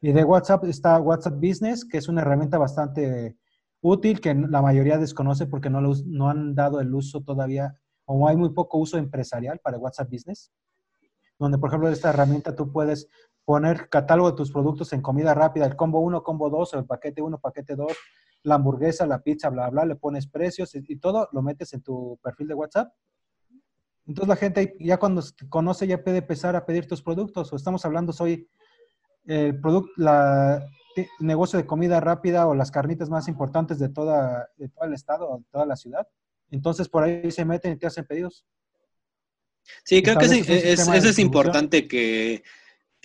Y 0.00 0.12
de 0.12 0.24
WhatsApp 0.24 0.64
está 0.64 0.98
WhatsApp 0.98 1.34
Business, 1.34 1.84
que 1.84 1.98
es 1.98 2.08
una 2.08 2.22
herramienta 2.22 2.56
bastante 2.56 3.36
útil 3.82 4.20
que 4.20 4.34
la 4.34 4.62
mayoría 4.62 4.96
desconoce 4.96 5.46
porque 5.46 5.68
no, 5.68 5.82
no 5.82 6.30
han 6.30 6.54
dado 6.54 6.80
el 6.80 6.92
uso 6.94 7.20
todavía, 7.20 7.78
o 8.06 8.26
hay 8.26 8.36
muy 8.36 8.50
poco 8.54 8.78
uso 8.78 8.96
empresarial 8.96 9.60
para 9.62 9.76
WhatsApp 9.76 10.10
Business, 10.10 10.50
donde, 11.38 11.58
por 11.58 11.68
ejemplo, 11.68 11.90
esta 11.90 12.08
herramienta 12.08 12.56
tú 12.56 12.72
puedes 12.72 13.06
poner 13.44 13.88
catálogo 13.88 14.30
de 14.30 14.36
tus 14.36 14.50
productos 14.50 14.92
en 14.92 15.02
comida 15.02 15.34
rápida, 15.34 15.66
el 15.66 15.76
combo 15.76 16.00
1, 16.00 16.22
combo 16.22 16.50
2, 16.50 16.74
o 16.74 16.78
el 16.78 16.86
paquete 16.86 17.22
1, 17.22 17.38
paquete 17.38 17.76
2, 17.76 17.92
la 18.44 18.54
hamburguesa, 18.56 19.06
la 19.06 19.22
pizza, 19.22 19.50
bla, 19.50 19.68
bla, 19.70 19.84
le 19.84 19.96
pones 19.96 20.26
precios 20.26 20.74
y, 20.74 20.96
todo, 20.96 21.28
lo 21.32 21.42
metes 21.42 21.72
en 21.74 21.82
tu 21.82 22.18
perfil 22.22 22.48
de 22.48 22.54
WhatsApp 22.54 22.92
Entonces 24.06 24.28
la 24.28 24.36
gente 24.36 24.76
ya 24.80 24.98
cuando 24.98 25.22
te 25.22 25.48
conoce 25.48 25.86
ya 25.86 26.02
puede 26.02 26.18
empezar 26.18 26.56
a 26.56 26.64
pedir 26.64 26.86
tus 26.86 27.02
productos. 27.02 27.52
O 27.52 27.56
estamos 27.56 27.84
hablando 27.84 28.12
hoy 28.20 28.48
el 29.26 29.58
producto, 29.60 29.90
la 29.96 30.62
negocio 31.20 31.58
de 31.58 31.66
comida 31.66 32.00
rápida 32.00 32.46
o 32.46 32.54
las 32.54 32.70
carnitas 32.70 33.10
más 33.10 33.28
importantes 33.28 33.78
de, 33.78 33.88
toda, 33.88 34.50
de 34.56 34.68
todo 34.68 34.84
el 34.84 34.94
estado 34.94 35.28
o 35.28 35.38
de 35.38 35.44
toda 35.50 35.66
la 35.66 35.76
ciudad. 35.76 36.06
Entonces 36.50 36.88
por 36.88 37.02
ahí 37.02 37.30
se 37.30 37.44
meten 37.44 37.72
y 37.72 37.76
te 37.76 37.86
hacen 37.86 38.04
pedidos. 38.04 38.46
Sí, 39.84 40.02
creo 40.02 40.18
que 40.18 40.26
eso 40.26 40.92
es, 40.92 41.18
importante 41.18 41.88
que 41.88 42.42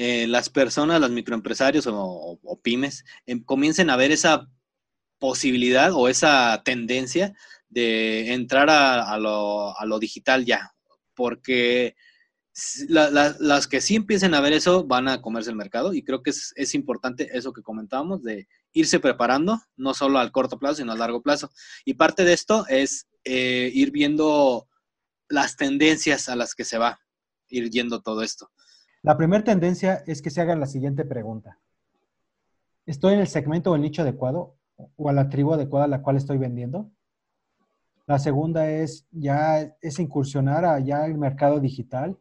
eh, 0.01 0.27
las 0.27 0.50
personas, 0.50 1.01
los 1.01 1.12
microempresarios 1.12 1.86
o, 1.86 2.39
pymes, 2.63 3.03
em, 3.25 3.44
comiencen 3.44 3.89
a 3.89 3.98
ver 3.98 4.13
esa 4.13 4.50
posibilidad 5.20 5.91
o 5.94 6.08
esa 6.08 6.62
tendencia 6.63 7.34
de 7.68 8.32
entrar 8.32 8.70
a, 8.70 9.18
lo, 9.18 10.00
digital 10.00 10.46
ya, 10.46 10.74
porque 11.13 11.98
las 12.88 13.68
que 13.68 13.82
sí 13.82 13.98
empiecen 13.98 14.34
a 14.36 14.39
ver 14.39 14.53
eso 14.53 14.86
van 14.86 15.10
a 15.10 15.22
comerse 15.22 15.50
el 15.50 15.58
mercado 15.58 15.94
y 15.94 16.01
creo 16.01 16.24
que 16.24 16.29
es, 16.29 16.74
importante 16.74 17.27
eso 17.34 17.51
que 17.51 17.62
comentábamos 17.62 18.24
de 18.24 18.48
irse 18.72 19.01
preparando, 19.01 19.60
no 19.75 19.94
solo 19.94 20.20
al 20.20 20.32
corto 20.32 20.58
plazo, 20.60 20.75
sino 20.75 20.94
a 20.94 20.96
largo 20.96 21.22
plazo. 21.22 21.51
Y 21.84 21.96
parte 21.96 22.24
de 22.24 22.32
esto 22.32 22.65
es 22.70 23.06
eh, 23.25 23.70
ir 23.74 23.91
viendo 23.91 24.70
las 25.27 25.58
tendencias 25.58 26.29
a 26.29 26.38
las 26.38 26.56
que 26.56 26.63
se 26.63 26.77
va 26.77 27.01
ir 27.50 27.70
yendo 27.70 28.01
todo 28.01 28.24
esto. 28.24 28.50
La 29.01 29.15
primera 29.15 29.44
tendencia 29.44 30.03
es 30.08 30.22
que 30.22 30.29
se 30.29 30.41
haga 30.41 30.56
la 30.58 30.68
siguiente 30.68 31.06
pregunta. 31.06 31.58
¿Estoy 32.86 33.13
en 33.13 33.22
el 33.22 33.27
segmento 33.27 33.72
o 33.72 33.75
el 33.75 33.82
nicho 33.82 34.01
adecuado 34.01 34.58
o 34.98 35.10
a 35.10 35.13
la 35.13 35.29
tribu 35.29 35.53
adecuada 35.53 35.86
a 35.86 35.89
la 35.89 36.01
cual 36.01 36.18
estoy 36.18 36.38
vendiendo? 36.38 36.91
La 38.08 38.20
segunda 38.20 38.70
es 38.70 39.08
ya 39.12 39.60
es 39.82 40.00
incursionar 40.00 40.65
allá 40.65 41.06
el 41.06 41.18
mercado 41.18 41.62
digital. 41.62 42.18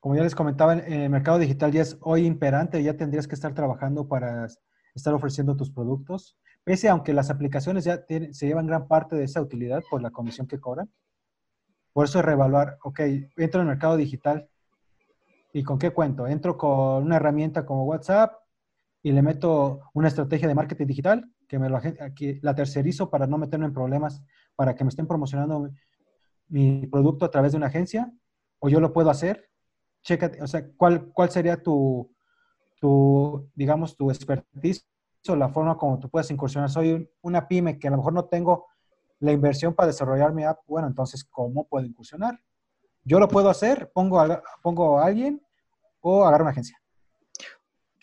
Como 0.00 0.16
ya 0.16 0.22
les 0.22 0.34
comentaba, 0.34 0.74
el 0.74 1.10
mercado 1.10 1.38
digital 1.38 1.70
ya 1.70 1.82
es 1.82 1.96
hoy 2.00 2.26
imperante, 2.26 2.82
ya 2.82 2.96
tendrías 2.96 3.28
que 3.28 3.36
estar 3.36 3.54
trabajando 3.54 4.08
para 4.08 4.48
estar 4.94 5.14
ofreciendo 5.14 5.56
tus 5.56 5.70
productos, 5.70 6.36
pese 6.64 6.88
aunque 6.88 7.12
las 7.12 7.30
aplicaciones 7.30 7.84
ya 7.84 8.04
se 8.08 8.46
llevan 8.46 8.66
gran 8.66 8.88
parte 8.88 9.14
de 9.14 9.24
esa 9.24 9.40
utilidad 9.40 9.82
por 9.88 10.02
la 10.02 10.10
comisión 10.10 10.48
que 10.48 10.58
cobran. 10.58 10.90
Por 11.92 12.06
eso 12.06 12.18
es 12.18 12.24
reevaluar, 12.24 12.78
ok, 12.82 13.00
entro 13.36 13.60
en 13.60 13.68
el 13.68 13.74
mercado 13.74 13.96
digital 13.96 14.49
y 15.52 15.62
con 15.62 15.78
qué 15.78 15.90
cuento. 15.90 16.26
Entro 16.26 16.56
con 16.56 17.04
una 17.04 17.16
herramienta 17.16 17.66
como 17.66 17.84
WhatsApp 17.84 18.34
y 19.02 19.12
le 19.12 19.22
meto 19.22 19.80
una 19.94 20.08
estrategia 20.08 20.48
de 20.48 20.54
marketing 20.54 20.86
digital 20.86 21.30
que 21.48 21.58
me 21.58 21.68
lo 21.68 21.80
la 22.42 22.54
tercerizo 22.54 23.10
para 23.10 23.26
no 23.26 23.36
meterme 23.36 23.66
en 23.66 23.72
problemas, 23.72 24.22
para 24.54 24.74
que 24.74 24.84
me 24.84 24.88
estén 24.90 25.06
promocionando 25.06 25.70
mi 26.48 26.86
producto 26.86 27.24
a 27.24 27.30
través 27.30 27.52
de 27.52 27.58
una 27.58 27.66
agencia, 27.66 28.12
o 28.60 28.68
yo 28.68 28.78
lo 28.80 28.92
puedo 28.92 29.10
hacer. 29.10 29.50
Chécate, 30.02 30.42
o 30.42 30.46
sea, 30.46 30.66
¿cuál, 30.76 31.12
cuál 31.12 31.30
sería 31.30 31.60
tu, 31.60 32.14
tu, 32.80 33.50
digamos, 33.54 33.96
tu 33.96 34.10
expertise 34.10 34.86
o 35.28 35.36
la 35.36 35.48
forma 35.48 35.76
como 35.76 35.98
tú 35.98 36.08
puedes 36.08 36.30
incursionar? 36.30 36.70
Soy 36.70 37.10
una 37.22 37.48
pyme 37.48 37.78
que 37.78 37.88
a 37.88 37.90
lo 37.90 37.96
mejor 37.96 38.12
no 38.12 38.26
tengo 38.26 38.66
la 39.18 39.32
inversión 39.32 39.74
para 39.74 39.88
desarrollar 39.88 40.32
mi 40.32 40.44
app, 40.44 40.60
bueno, 40.66 40.88
entonces, 40.88 41.24
¿cómo 41.24 41.66
puedo 41.66 41.84
incursionar? 41.84 42.40
Yo 43.04 43.18
lo 43.18 43.28
puedo 43.28 43.50
hacer, 43.50 43.90
pongo 43.92 44.20
a, 44.20 44.42
pongo 44.62 44.98
a 44.98 45.06
alguien 45.06 45.40
o 46.00 46.24
agarro 46.24 46.44
una 46.44 46.52
agencia. 46.52 46.76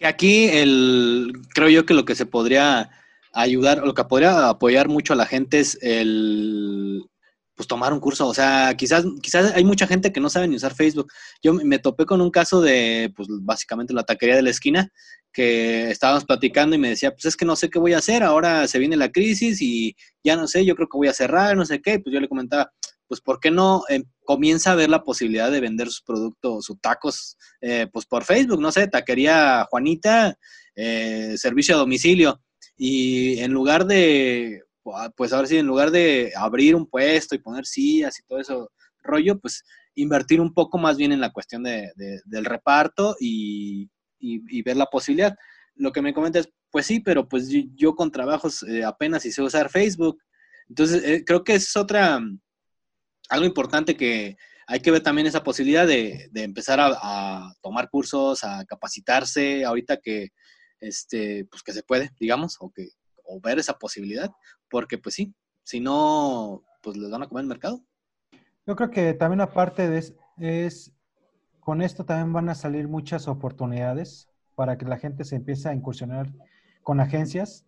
Aquí 0.01 0.45
el, 0.49 1.31
creo 1.53 1.69
yo 1.69 1.85
que 1.85 1.93
lo 1.93 2.05
que 2.05 2.15
se 2.15 2.25
podría 2.25 2.89
ayudar, 3.33 3.85
lo 3.85 3.93
que 3.93 4.03
podría 4.03 4.49
apoyar 4.49 4.87
mucho 4.87 5.13
a 5.13 5.15
la 5.15 5.25
gente 5.25 5.59
es 5.59 5.77
el 5.81 7.09
pues 7.57 7.67
tomar 7.67 7.91
un 7.91 7.99
curso, 7.99 8.27
o 8.27 8.33
sea, 8.35 8.75
quizás, 8.77 9.03
quizás 9.19 9.51
hay 9.55 9.65
mucha 9.65 9.87
gente 9.87 10.13
que 10.13 10.19
no 10.19 10.29
sabe 10.29 10.47
ni 10.47 10.55
usar 10.55 10.75
Facebook. 10.75 11.11
Yo 11.41 11.55
me 11.55 11.79
topé 11.79 12.05
con 12.05 12.21
un 12.21 12.29
caso 12.29 12.61
de, 12.61 13.11
pues 13.15 13.27
básicamente 13.41 13.95
la 13.95 14.03
taquería 14.03 14.35
de 14.35 14.43
la 14.43 14.51
esquina, 14.51 14.91
que 15.33 15.89
estábamos 15.89 16.23
platicando 16.23 16.75
y 16.75 16.79
me 16.79 16.89
decía, 16.89 17.09
pues 17.09 17.25
es 17.25 17.35
que 17.35 17.45
no 17.45 17.55
sé 17.55 17.71
qué 17.71 17.79
voy 17.79 17.93
a 17.93 17.97
hacer, 17.97 18.21
ahora 18.21 18.67
se 18.67 18.77
viene 18.77 18.95
la 18.95 19.11
crisis 19.11 19.59
y 19.59 19.95
ya 20.23 20.35
no 20.35 20.47
sé, 20.47 20.65
yo 20.65 20.75
creo 20.75 20.87
que 20.87 20.99
voy 20.99 21.07
a 21.07 21.13
cerrar, 21.13 21.57
no 21.57 21.65
sé 21.65 21.81
qué, 21.81 21.99
pues 21.99 22.13
yo 22.13 22.19
le 22.19 22.29
comentaba, 22.29 22.71
pues 23.07 23.21
¿por 23.21 23.39
qué 23.39 23.51
no 23.51 23.83
eh, 23.89 24.03
comienza 24.25 24.71
a 24.71 24.75
ver 24.75 24.89
la 24.89 25.03
posibilidad 25.03 25.51
de 25.51 25.61
vender 25.61 25.87
sus 25.87 26.01
productos, 26.01 26.65
sus 26.65 26.79
tacos, 26.79 27.37
eh, 27.61 27.87
pues 27.91 28.05
por 28.05 28.23
Facebook, 28.23 28.59
no 28.59 28.71
sé, 28.71 28.87
taquería 28.87 29.65
Juanita, 29.69 30.37
eh, 30.75 31.35
servicio 31.37 31.75
a 31.75 31.79
domicilio, 31.79 32.41
y 32.77 33.39
en 33.39 33.51
lugar 33.51 33.85
de, 33.85 34.61
pues 35.15 35.33
ahora 35.33 35.47
sí, 35.47 35.57
en 35.57 35.65
lugar 35.65 35.91
de 35.91 36.31
abrir 36.35 36.75
un 36.75 36.85
puesto 36.85 37.33
y 37.35 37.39
poner 37.39 37.65
sillas 37.65 38.19
y 38.19 38.23
todo 38.23 38.39
eso 38.39 38.71
rollo, 39.03 39.39
pues 39.39 39.63
invertir 39.95 40.39
un 40.39 40.53
poco 40.53 40.77
más 40.77 40.97
bien 40.97 41.11
en 41.11 41.19
la 41.19 41.31
cuestión 41.31 41.63
de, 41.63 41.91
del 42.25 42.45
reparto 42.45 43.15
y, 43.19 43.89
ver 44.63 44.77
la 44.77 44.85
posibilidad. 44.85 45.35
Lo 45.75 45.91
que 45.91 46.01
me 46.01 46.13
comentas, 46.13 46.49
pues 46.69 46.85
sí, 46.85 46.99
pero 46.99 47.27
pues 47.27 47.49
yo, 47.75 47.95
con 47.95 48.11
trabajos 48.11 48.63
eh, 48.63 48.83
apenas 48.83 49.25
hice 49.25 49.41
usar 49.41 49.69
Facebook. 49.69 50.19
Entonces, 50.69 51.03
eh, 51.03 51.23
creo 51.25 51.43
que 51.43 51.55
es 51.55 51.75
otra, 51.75 52.19
algo 53.29 53.45
importante 53.45 53.95
que 53.95 54.37
hay 54.67 54.81
que 54.81 54.91
ver 54.91 55.01
también 55.01 55.27
esa 55.27 55.43
posibilidad 55.43 55.87
de, 55.87 56.29
empezar 56.33 56.79
a, 56.81 57.53
tomar 57.61 57.89
cursos, 57.89 58.43
a 58.43 58.65
capacitarse, 58.65 59.63
ahorita 59.63 59.97
que, 59.97 60.29
este, 60.79 61.45
pues 61.45 61.63
que 61.63 61.73
se 61.73 61.83
puede, 61.83 62.09
digamos, 62.19 62.57
o 62.59 62.71
que, 62.71 62.89
o 63.23 63.39
ver 63.39 63.59
esa 63.59 63.77
posibilidad, 63.77 64.29
porque 64.69 64.97
pues 64.97 65.15
sí, 65.15 65.33
si 65.63 65.79
no, 65.79 66.63
pues 66.81 66.97
les 66.97 67.09
van 67.09 67.23
a 67.23 67.27
comer 67.27 67.43
el 67.43 67.49
mercado. 67.49 67.83
Yo 68.65 68.75
creo 68.75 68.89
que 68.89 69.13
también 69.13 69.41
aparte 69.41 69.89
de 69.89 69.99
es, 70.39 70.93
con 71.59 71.81
esto 71.81 72.05
también 72.05 72.33
van 72.33 72.49
a 72.49 72.55
salir 72.55 72.87
muchas 72.87 73.27
oportunidades 73.27 74.29
para 74.55 74.77
que 74.77 74.85
la 74.85 74.97
gente 74.97 75.23
se 75.23 75.35
empiece 75.35 75.69
a 75.69 75.73
incursionar 75.73 76.33
con 76.83 76.99
agencias, 76.99 77.65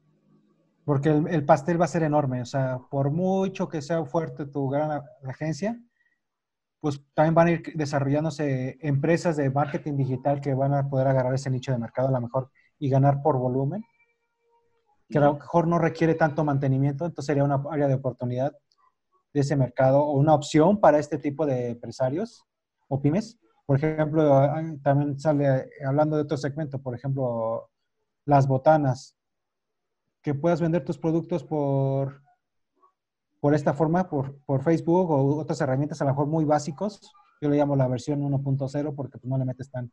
porque 0.86 1.09
el, 1.09 1.45
pastel 1.45 1.79
va 1.79 1.86
a 1.86 1.89
ser 1.89 2.03
enorme, 2.03 2.41
o 2.41 2.45
sea, 2.45 2.79
por 2.89 3.12
mucho 3.12 3.69
que 3.69 3.81
sea 3.81 4.03
fuerte 4.05 4.45
tu 4.45 4.69
gran 4.69 5.01
agencia, 5.27 5.79
pues 6.79 7.01
también 7.13 7.36
van 7.36 7.48
a 7.48 7.51
ir 7.51 7.63
desarrollándose 7.75 8.77
empresas 8.81 9.38
de 9.38 9.50
marketing 9.50 9.98
digital 9.98 10.41
que 10.41 10.53
van 10.53 10.74
a 10.74 10.89
poder 10.89 11.07
agarrar 11.07 11.33
ese 11.33 11.50
nicho 11.50 11.71
de 11.71 11.77
mercado 11.77 12.07
a 12.07 12.12
lo 12.12 12.21
mejor 12.21 12.51
y 12.79 12.89
ganar 12.89 13.21
por 13.21 13.38
volumen 13.38 13.83
que 15.09 15.17
a 15.17 15.21
lo 15.21 15.33
mejor 15.36 15.67
no 15.67 15.79
requiere 15.79 16.13
tanto 16.13 16.43
mantenimiento, 16.43 17.05
entonces 17.05 17.25
sería 17.25 17.43
una 17.43 17.63
área 17.71 17.88
de 17.88 17.95
oportunidad 17.95 18.55
de 19.33 19.41
ese 19.41 19.55
mercado 19.55 20.01
o 20.01 20.13
una 20.13 20.36
opción 20.36 20.79
para 20.79 21.00
este 21.00 21.17
tipo 21.17 21.45
de 21.45 21.69
empresarios 21.69 22.45
o 22.88 23.01
pymes. 23.01 23.39
Por 23.65 23.77
ejemplo, 23.77 24.48
también 24.83 25.19
sale 25.19 25.69
hablando 25.86 26.15
de 26.15 26.24
otro 26.24 26.38
segmento, 26.38 26.79
por 26.81 26.95
ejemplo, 26.95 27.69
las 28.25 28.48
botanas, 28.48 29.15
que 30.21 30.33
puedas 30.33 30.61
vender 30.61 30.83
tus 30.83 30.97
productos 30.97 31.43
por, 31.43 32.21
por 33.39 33.53
esta 33.53 33.73
forma, 33.73 34.09
por, 34.09 34.38
por 34.45 34.63
Facebook 34.63 35.09
o 35.11 35.38
otras 35.38 35.61
herramientas 35.61 36.01
a 36.01 36.05
lo 36.05 36.11
mejor 36.11 36.27
muy 36.27 36.45
básicos. 36.45 37.11
Yo 37.41 37.49
le 37.49 37.57
llamo 37.57 37.75
la 37.75 37.88
versión 37.88 38.21
1.0 38.21 38.95
porque 38.95 39.17
pues, 39.17 39.29
no 39.29 39.38
le 39.38 39.45
metes 39.45 39.69
tan, 39.71 39.91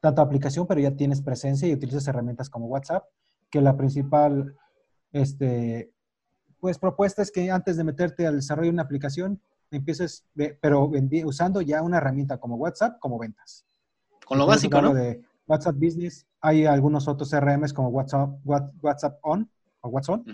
tanta 0.00 0.22
aplicación, 0.22 0.66
pero 0.66 0.80
ya 0.80 0.94
tienes 0.94 1.22
presencia 1.22 1.66
y 1.66 1.72
utilizas 1.72 2.06
herramientas 2.06 2.48
como 2.48 2.66
WhatsApp 2.66 3.04
que 3.50 3.60
la 3.60 3.76
principal 3.76 4.56
este, 5.12 5.92
pues, 6.60 6.78
propuesta 6.78 7.22
es 7.22 7.30
que 7.30 7.50
antes 7.50 7.76
de 7.76 7.84
meterte 7.84 8.26
al 8.26 8.36
desarrollo 8.36 8.66
de 8.66 8.74
una 8.74 8.82
aplicación, 8.82 9.40
empieces, 9.70 10.26
pero 10.60 10.90
usando 11.24 11.60
ya 11.60 11.82
una 11.82 11.98
herramienta 11.98 12.38
como 12.38 12.56
WhatsApp 12.56 12.98
como 13.00 13.18
ventas. 13.18 13.64
Con 14.24 14.38
lo 14.38 14.46
básico, 14.46 14.80
¿no? 14.80 14.94
De 14.94 15.22
WhatsApp 15.46 15.76
Business, 15.76 16.26
hay 16.40 16.64
algunos 16.64 17.08
otros 17.08 17.30
CRMs 17.30 17.72
como 17.72 17.88
WhatsApp, 17.88 18.30
WhatsApp 18.44 19.18
On 19.22 19.50
o 19.84 19.88
WhatsApp 19.90 20.26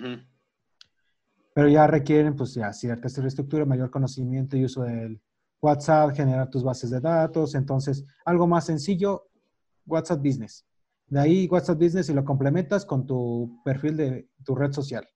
pero 1.53 1.69
ya 1.69 1.87
requieren 1.87 2.37
pues 2.37 2.55
ya 2.55 2.73
cierta 2.73 3.09
estructura, 3.09 3.65
mayor 3.65 3.91
conocimiento 3.91 4.57
y 4.57 4.65
uso 4.65 4.83
del 4.83 5.21
WhatsApp, 5.61 6.15
generar 6.15 6.49
tus 6.49 6.63
bases 6.63 6.91
de 6.91 7.01
datos, 7.01 7.55
entonces 7.55 8.05
algo 8.25 8.47
más 8.47 8.67
sencillo, 8.67 9.29
WhatsApp 9.87 10.21
Business. 10.23 10.65
De 11.07 11.21
ahí 11.21 11.49
WhatsApp 11.49 11.79
Business 11.79 12.09
y 12.09 12.15
lo 12.15 12.25
complementas 12.25 12.87
con 12.87 13.07
tu 13.07 13.61
perfil 13.65 13.97
de 13.97 14.29
tu 14.45 14.55
red 14.55 14.73
social. 14.73 15.07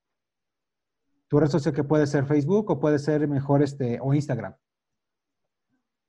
Tu 1.29 1.38
red 1.38 1.49
social 1.49 1.75
que 1.75 1.85
puede 1.85 2.07
ser 2.07 2.26
Facebook 2.26 2.71
o 2.71 2.81
puede 2.81 2.99
ser 2.99 3.26
mejor 3.29 3.62
este 3.62 3.99
o 4.03 4.12
Instagram. 4.12 4.55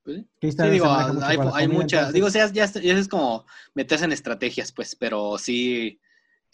Sí, 0.06 0.28
digo, 0.40 0.86
hay, 0.88 1.68
muchas, 1.68 2.14
digo, 2.14 2.28
ya, 2.28 2.46
ya, 2.52 2.66
es 2.66 3.08
como 3.08 3.46
meterse 3.74 4.06
en 4.06 4.12
estrategias, 4.12 4.72
pues, 4.72 4.96
pero 4.96 5.40
sí, 5.40 6.00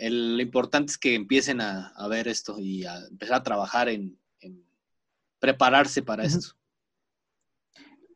el, 0.01 0.36
lo 0.36 0.41
importante 0.41 0.91
es 0.91 0.98
que 0.98 1.13
empiecen 1.13 1.62
a, 1.62 1.93
ver 2.10 2.27
esto 2.27 2.60
y 2.60 2.86
a 2.86 2.98
empezar 3.05 3.38
a 3.38 3.43
trabajar 3.43 3.88
en, 3.88 4.17
prepararse 5.39 6.01
para 6.01 6.24
esto. 6.24 6.55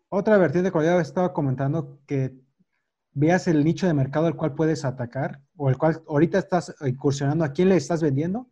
Otra 0.09 0.37
vertiente 0.37 0.71
que 0.71 0.83
ya 0.83 0.99
estaba 0.99 1.33
comentando 1.33 1.99
que 2.05 2.35
veas 3.13 3.47
el 3.47 3.63
nicho 3.63 3.87
de 3.87 3.93
mercado 3.93 4.27
al 4.27 4.35
cual 4.35 4.53
puedes 4.53 4.85
atacar 4.85 5.41
o 5.57 5.69
el 5.69 5.77
cual 5.77 6.01
ahorita 6.07 6.37
estás 6.37 6.75
incursionando, 6.81 7.43
a 7.43 7.53
quién 7.53 7.69
le 7.69 7.77
estás 7.77 8.01
vendiendo 8.01 8.49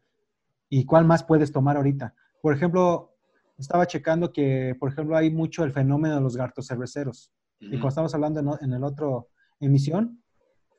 y 0.70 0.86
cuál 0.86 1.06
más 1.06 1.24
puedes 1.24 1.52
tomar 1.52 1.78
ahorita. 1.78 2.16
Por 2.42 2.56
ejemplo, 2.56 3.16
estaba 3.58 3.86
checando 3.86 4.32
que, 4.32 4.76
por 4.80 4.92
ejemplo, 4.92 5.16
hay 5.16 5.30
mucho 5.32 5.64
el 5.64 5.72
fenómeno 5.72 6.16
de 6.16 6.22
los 6.22 6.36
gatos 6.36 6.68
cerveceros. 6.68 7.32
Y 7.60 7.78
como 7.78 7.90
estamos 7.90 8.14
hablando 8.14 8.40
en, 8.40 8.50
en 8.62 8.74
el 8.74 8.84
otro 8.84 9.30
emisión, 9.60 10.23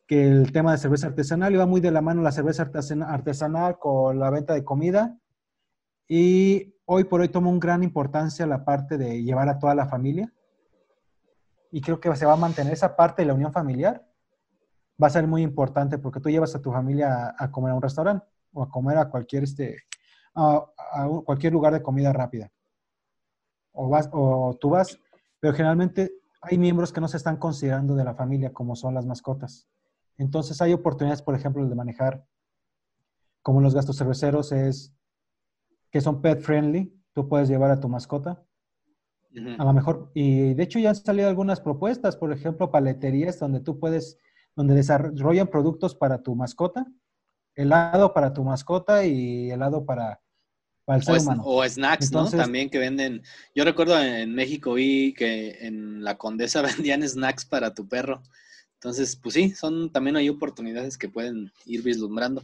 que 0.07 0.27
el 0.27 0.53
tema 0.53 0.73
de 0.73 0.79
cerveza 0.79 1.07
artesanal 1.07 1.55
iba 1.55 1.67
muy 1.67 1.81
de 1.81 1.91
la 1.91 2.03
mano 2.03 2.23
la 2.23 2.33
cerveza 2.33 2.71
artesanal 3.07 3.79
con 3.79 4.19
la 4.19 4.31
venta 4.31 4.55
de 4.55 4.65
comida. 4.65 5.19
Y 6.07 6.75
hoy 6.85 7.05
por 7.05 7.23
hoy 7.23 7.29
toma 7.29 7.49
un 7.49 7.61
gran 7.61 7.83
importancia 7.83 8.47
la 8.47 8.65
parte 8.65 8.99
de 8.99 9.23
llevar 9.23 9.49
a 9.49 9.59
toda 9.59 9.75
la 9.75 9.87
familia. 9.87 10.33
Y 11.71 11.81
creo 11.81 11.99
que 12.01 12.15
se 12.17 12.27
va 12.27 12.35
a 12.35 12.37
mantener 12.37 12.73
esa 12.73 12.95
parte 12.95 13.23
de 13.23 13.27
la 13.27 13.35
unión 13.35 13.53
familiar. 13.53 14.07
Va 15.03 15.07
a 15.07 15.11
ser 15.11 15.27
muy 15.27 15.43
importante 15.43 15.99
porque 15.99 16.21
tú 16.21 16.29
llevas 16.29 16.55
a 16.55 16.61
tu 16.61 16.71
familia 16.71 17.35
a, 17.37 17.51
comer 17.51 17.73
a 17.73 17.75
un 17.75 17.83
restaurante 17.83 18.27
o 18.53 18.63
a 18.63 18.69
comer 18.69 18.99
a 18.99 19.09
cualquier, 19.09 19.45
este, 19.45 19.85
a, 20.35 20.65
cualquier 21.25 21.53
lugar 21.53 21.73
de 21.73 21.83
comida 21.83 22.13
rápida. 22.13 22.53
O, 23.73 23.89
vas, 23.89 24.09
o 24.13 24.57
tú 24.61 24.71
vas, 24.71 25.01
pero 25.41 25.55
generalmente 25.55 26.13
hay 26.43 26.59
miembros 26.59 26.93
que 26.93 27.01
no 27.01 27.09
se 27.09 27.17
están 27.17 27.39
considerando 27.39 27.97
de 27.97 28.05
la 28.05 28.15
familia 28.15 28.53
como 28.53 28.77
son 28.77 28.95
las 28.95 29.07
mascotas. 29.07 29.67
Entonces 30.19 30.61
hay 30.61 30.73
oportunidades, 30.73 31.23
por 31.23 31.35
ejemplo, 31.35 31.67
de 31.67 31.75
manejar, 31.75 32.25
como 33.43 33.61
los 33.61 33.75
gastos 33.75 33.99
cerveceros, 33.99 34.53
es 34.53 34.95
que 35.91 36.01
son 36.01 36.23
pet 36.23 36.41
friendly. 36.41 36.93
Tú 37.13 37.29
puedes 37.29 37.49
llevar 37.49 37.71
a 37.71 37.81
tu 37.81 37.89
mascota. 37.89 38.43
A 39.59 39.65
lo 39.65 39.73
mejor, 39.73 40.13
y 40.15 40.55
de 40.55 40.63
hecho 40.63 40.79
ya 40.79 40.91
han 40.91 40.95
salido 40.95 41.29
algunas 41.29 41.61
propuestas, 41.61 42.17
por 42.17 42.33
ejemplo, 42.33 42.71
paleterías 42.71 43.41
donde 43.41 43.59
tú 43.59 43.81
puedes, 43.81 44.19
donde 44.55 44.75
desarrollan 44.75 45.49
productos 45.49 45.97
para 45.97 46.23
tu 46.23 46.37
mascota, 46.37 46.87
helado 47.57 48.15
para 48.15 48.33
tu 48.33 48.45
mascota 48.45 49.05
y 49.05 49.51
helado 49.51 49.85
para, 49.85 50.21
para 50.85 50.99
el 50.99 51.05
ser 51.05 51.19
o, 51.19 51.23
humano. 51.23 51.43
O 51.45 51.69
snacks, 51.69 52.13
¿no? 52.13 52.31
También 52.31 52.71
que 52.71 52.79
venden. 52.79 53.23
Yo 53.55 53.65
recuerdo 53.65 54.01
en 54.01 54.35
México 54.35 54.75
vi 54.75 55.15
que 55.15 55.67
en 55.67 56.05
la 56.05 56.17
Condesa 56.17 56.63
vendían 56.79 57.07
snacks 57.07 57.45
para 57.45 57.75
tu 57.75 57.89
perro. 57.89 58.23
Entonces, 58.85 59.17
pues 59.17 59.33
sí, 59.33 59.49
son 59.49 59.91
también 59.91 60.15
hay 60.17 60.29
oportunidades 60.29 60.99
que 60.99 61.09
pueden 61.09 61.51
ir 61.65 61.83
vislumbrando. 61.83 62.43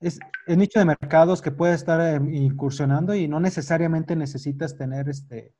Es 0.00 0.18
el 0.46 0.56
nicho 0.56 0.78
de 0.78 0.86
mercados 0.86 1.42
que 1.42 1.50
puede 1.50 1.74
estar 1.74 2.00
em, 2.00 2.32
incursionando 2.32 3.14
y 3.14 3.28
no 3.28 3.40
necesariamente 3.40 4.16
necesitas 4.16 4.74
tener 4.74 5.10
este 5.10 5.54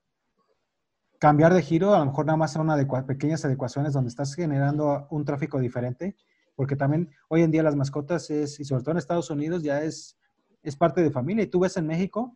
cambiar 1.18 1.52
de 1.52 1.61
giro, 1.61 1.94
a 1.94 1.99
lo 1.99 2.06
mejor 2.06 2.25
nada 2.25 2.38
más 2.38 2.54
son 2.54 2.66
pequeñas 3.06 3.44
adecuaciones 3.44 3.92
donde 3.92 4.08
estás 4.08 4.35
generando 4.35 5.06
un 5.11 5.26
tráfico 5.26 5.61
diferente, 5.61 6.16
porque 6.54 6.76
también 6.76 7.11
hoy 7.28 7.42
en 7.42 7.50
día 7.50 7.62
las 7.62 7.76
mascotas 7.76 8.30
es, 8.30 8.58
y 8.58 8.64
sobre 8.64 8.85
todo 8.85 8.92
en 8.92 8.99
Estados 8.99 9.28
Unidos, 9.28 9.62
ya 9.62 9.82
es, 9.82 10.18
es 10.62 10.76
parte 10.76 11.02
de 11.02 11.11
familia. 11.11 11.44
Y 11.44 11.49
tú 11.49 11.61
ves 11.61 11.76
en 11.76 11.87
México 11.87 12.35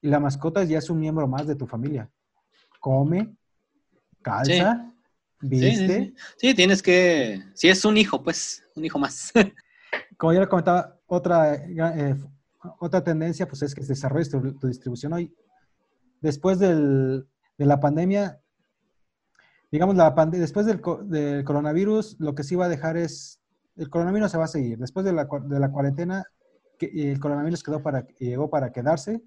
y 0.00 0.08
la 0.08 0.20
mascota 0.20 0.64
ya 0.64 0.78
es 0.78 0.88
un 0.88 1.00
miembro 1.00 1.28
más 1.28 1.46
de 1.46 1.54
tu 1.54 1.66
familia. 1.66 2.10
Come, 2.80 3.36
calza, 4.22 4.93
¿Viste? 5.48 6.14
Sí, 6.38 6.54
tienes 6.54 6.82
que. 6.82 7.42
Si 7.54 7.68
es 7.68 7.84
un 7.84 7.96
hijo, 7.96 8.22
pues, 8.22 8.64
un 8.74 8.84
hijo 8.84 8.98
más. 8.98 9.32
Como 10.16 10.32
ya 10.32 10.40
le 10.40 10.48
comentaba, 10.48 10.98
otra, 11.06 11.54
eh, 11.54 12.16
otra 12.80 13.04
tendencia, 13.04 13.46
pues 13.46 13.62
es 13.62 13.74
que 13.74 13.82
se 13.82 13.88
desarrolle 13.88 14.28
tu, 14.30 14.66
distribución 14.66 15.12
hoy. 15.12 15.32
Después 16.20 16.58
del, 16.58 17.26
de 17.58 17.66
la 17.66 17.78
pandemia, 17.78 18.40
digamos, 19.70 19.96
la 19.96 20.10
después 20.32 20.64
del, 20.66 20.80
del, 21.04 21.44
coronavirus, 21.44 22.16
lo 22.18 22.34
que 22.34 22.42
sí 22.42 22.56
va 22.56 22.66
a 22.66 22.70
dejar 22.70 22.96
es. 22.96 23.40
El 23.76 23.90
coronavirus 23.90 24.30
se 24.30 24.38
va 24.38 24.44
a 24.44 24.48
seguir. 24.48 24.78
Después 24.78 25.04
de 25.04 25.12
la, 25.12 25.28
de 25.46 25.60
la 25.60 25.70
cuarentena, 25.70 26.24
el 26.78 27.20
coronavirus 27.20 27.62
quedó 27.62 27.82
para, 27.82 28.06
llegó 28.18 28.48
para 28.48 28.72
quedarse, 28.72 29.20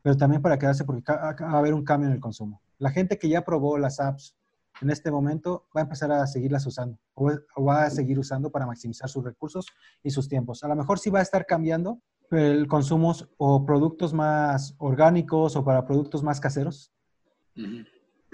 pero 0.00 0.16
también 0.16 0.40
para 0.40 0.58
quedarse 0.58 0.84
porque 0.84 1.02
va 1.12 1.36
a 1.38 1.58
haber 1.58 1.74
un 1.74 1.84
cambio 1.84 2.08
en 2.08 2.14
el 2.14 2.20
consumo. 2.20 2.62
La 2.78 2.90
gente 2.90 3.18
que 3.18 3.28
ya 3.28 3.44
probó 3.44 3.76
las 3.78 4.00
apps 4.00 4.36
en 4.82 4.90
este 4.90 5.10
momento 5.10 5.66
va 5.76 5.80
a 5.80 5.84
empezar 5.84 6.10
a 6.12 6.26
seguirlas 6.26 6.66
usando 6.66 6.98
o, 7.14 7.30
va 7.64 7.84
a 7.84 7.90
seguir 7.90 8.18
usando 8.18 8.50
para 8.50 8.66
maximizar 8.66 9.08
sus 9.08 9.24
recursos 9.24 9.66
y 10.02 10.10
sus 10.10 10.28
tiempos. 10.28 10.64
A 10.64 10.68
lo 10.68 10.76
mejor 10.76 10.98
sí 10.98 11.10
va 11.10 11.18
a 11.18 11.22
estar 11.22 11.46
cambiando 11.46 12.00
el 12.30 12.68
consumo 12.68 13.14
o 13.38 13.64
productos 13.66 14.14
más 14.14 14.74
orgánicos 14.78 15.56
o 15.56 15.64
para 15.64 15.84
productos 15.84 16.22
más 16.22 16.40
caseros. 16.40 16.92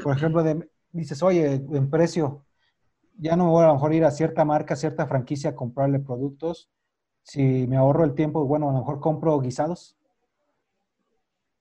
Por 0.03 0.17
ejemplo, 0.17 0.45
dices, 0.93 1.23
oye, 1.23 1.55
en 1.55 1.91
precio, 1.91 2.45
ya 3.19 3.37
no 3.37 3.51
voy 3.51 3.65
a 3.65 3.69
lo 3.69 3.75
mejor 3.75 3.95
ir 3.95 4.05
a 4.05 4.11
cierta 4.11 4.45
marca, 4.45 4.77
cierta 4.77 5.07
franquicia 5.07 5.51
a 5.51 5.55
comprarle 5.55 5.99
productos. 5.99 6.71
Si 7.23 7.67
me 7.67 7.77
ahorro 7.77 8.05
el 8.05 8.15
tiempo, 8.15 8.45
bueno, 8.45 8.69
a 8.69 8.73
lo 8.73 8.79
mejor 8.81 9.01
compro 9.01 9.41
guisados. 9.41 9.97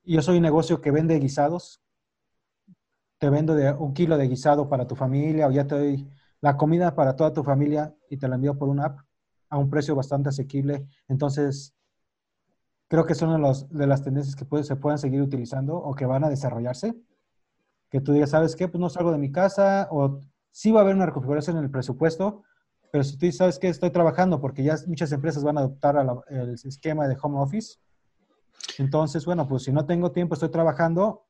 Yo 0.03 0.21
soy 0.21 0.37
un 0.37 0.43
negocio 0.43 0.81
que 0.81 0.91
vende 0.91 1.17
guisados, 1.17 1.81
te 3.17 3.29
vendo 3.29 3.55
de 3.55 3.71
un 3.71 3.93
kilo 3.93 4.17
de 4.17 4.27
guisado 4.27 4.69
para 4.69 4.87
tu 4.87 4.95
familia 4.95 5.47
o 5.47 5.51
ya 5.51 5.65
te 5.65 5.75
doy 5.75 6.09
la 6.41 6.57
comida 6.57 6.95
para 6.95 7.15
toda 7.15 7.33
tu 7.33 7.43
familia 7.43 7.95
y 8.09 8.17
te 8.17 8.27
la 8.27 8.35
envío 8.35 8.57
por 8.57 8.69
una 8.69 8.85
app 8.85 8.99
a 9.49 9.57
un 9.57 9.69
precio 9.69 9.95
bastante 9.95 10.29
asequible. 10.29 10.87
Entonces, 11.07 11.73
creo 12.87 13.05
que 13.05 13.15
son 13.15 13.33
de, 13.33 13.39
los, 13.39 13.69
de 13.69 13.87
las 13.87 14.03
tendencias 14.03 14.35
que 14.35 14.63
se 14.63 14.75
pueden 14.75 14.97
seguir 14.97 15.21
utilizando 15.21 15.75
o 15.75 15.95
que 15.95 16.05
van 16.05 16.23
a 16.23 16.29
desarrollarse. 16.29 16.95
Que 17.89 18.01
tú 18.01 18.11
digas, 18.11 18.31
¿sabes 18.31 18.55
qué? 18.55 18.67
Pues 18.67 18.79
no 18.79 18.89
salgo 18.89 19.11
de 19.11 19.17
mi 19.17 19.31
casa 19.31 19.87
o 19.91 20.19
sí 20.51 20.71
va 20.71 20.81
a 20.81 20.83
haber 20.83 20.95
una 20.95 21.05
reconfiguración 21.05 21.57
en 21.57 21.63
el 21.63 21.71
presupuesto, 21.71 22.43
pero 22.91 23.03
si 23.03 23.17
tú 23.17 23.31
sabes 23.31 23.59
que 23.59 23.67
estoy 23.67 23.91
trabajando 23.91 24.39
porque 24.39 24.63
ya 24.63 24.75
muchas 24.87 25.11
empresas 25.11 25.43
van 25.43 25.57
a 25.57 25.61
adoptar 25.61 26.23
el 26.29 26.53
esquema 26.53 27.07
de 27.07 27.17
home 27.21 27.39
office, 27.39 27.77
entonces, 28.77 29.25
bueno, 29.25 29.47
pues 29.47 29.63
si 29.63 29.71
no 29.71 29.85
tengo 29.85 30.11
tiempo, 30.11 30.33
estoy 30.33 30.49
trabajando, 30.49 31.24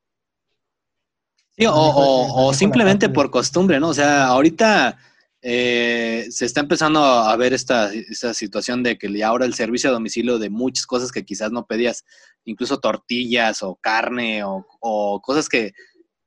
Sí, 1.58 1.65
o, 1.70 2.54
simplemente 2.54 3.08
por 3.08 3.32
costumbre, 3.32 3.80
¿no? 3.80 3.89
O 3.89 3.94
sea, 3.94 4.28
ahorita 4.28 4.98
eh, 5.41 6.28
se 6.30 6.46
está 6.46 6.60
empezando 6.60 7.02
a 7.02 7.34
ver 7.38 7.54
esta, 7.54 7.91
situación 8.34 8.84
de 8.84 8.98
que 8.98 9.24
ahora 9.24 9.46
el 9.46 9.54
servicio 9.54 9.89
a 9.89 9.94
domicilio 9.94 10.38
de 10.38 10.50
muchas 10.50 10.86
cosas 10.86 11.13
que 11.13 11.24
quizás 11.24 11.52
no 11.52 11.65
pedías, 11.65 12.04
incluso 12.44 12.80
tortillas 12.80 13.63
o 13.63 13.76
carne 13.76 14.41
o, 14.44 15.22
cosas 15.24 15.48
que 15.48 15.72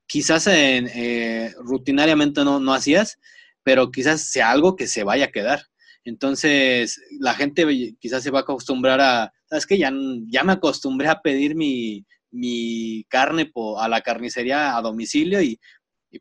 quizás 0.07 0.47
eh, 0.47 1.55
rutinariamente 1.59 2.43
no, 2.43 2.59
no 2.59 2.73
hacías, 2.73 3.19
pero 3.62 3.91
quizás 3.91 4.23
sea 4.23 4.51
algo 4.51 4.77
que 4.77 4.87
se 4.87 5.05
vaya 5.05 5.27
a 5.27 5.33
quedar. 5.33 5.67
Entonces, 6.05 7.03
la 7.21 7.35
gente 7.35 7.67
quizás 8.01 8.23
se 8.23 8.31
va 8.31 8.38
a 8.38 8.43
acostumbrar 8.43 8.99
a, 9.03 9.33
¿sabes 9.45 9.67
qué? 9.67 9.77
Ya, 9.77 9.93
ya 10.31 10.43
me 10.43 10.55
acostumbré 10.55 11.09
a 11.09 11.21
pedir 11.21 11.55
mi, 11.55 12.07
mi 12.31 13.05
carne 13.09 13.51
a 13.79 13.88
la 13.88 14.01
carnicería 14.01 14.77
a 14.77 14.83
domicilio 14.83 15.41
y, 15.43 15.59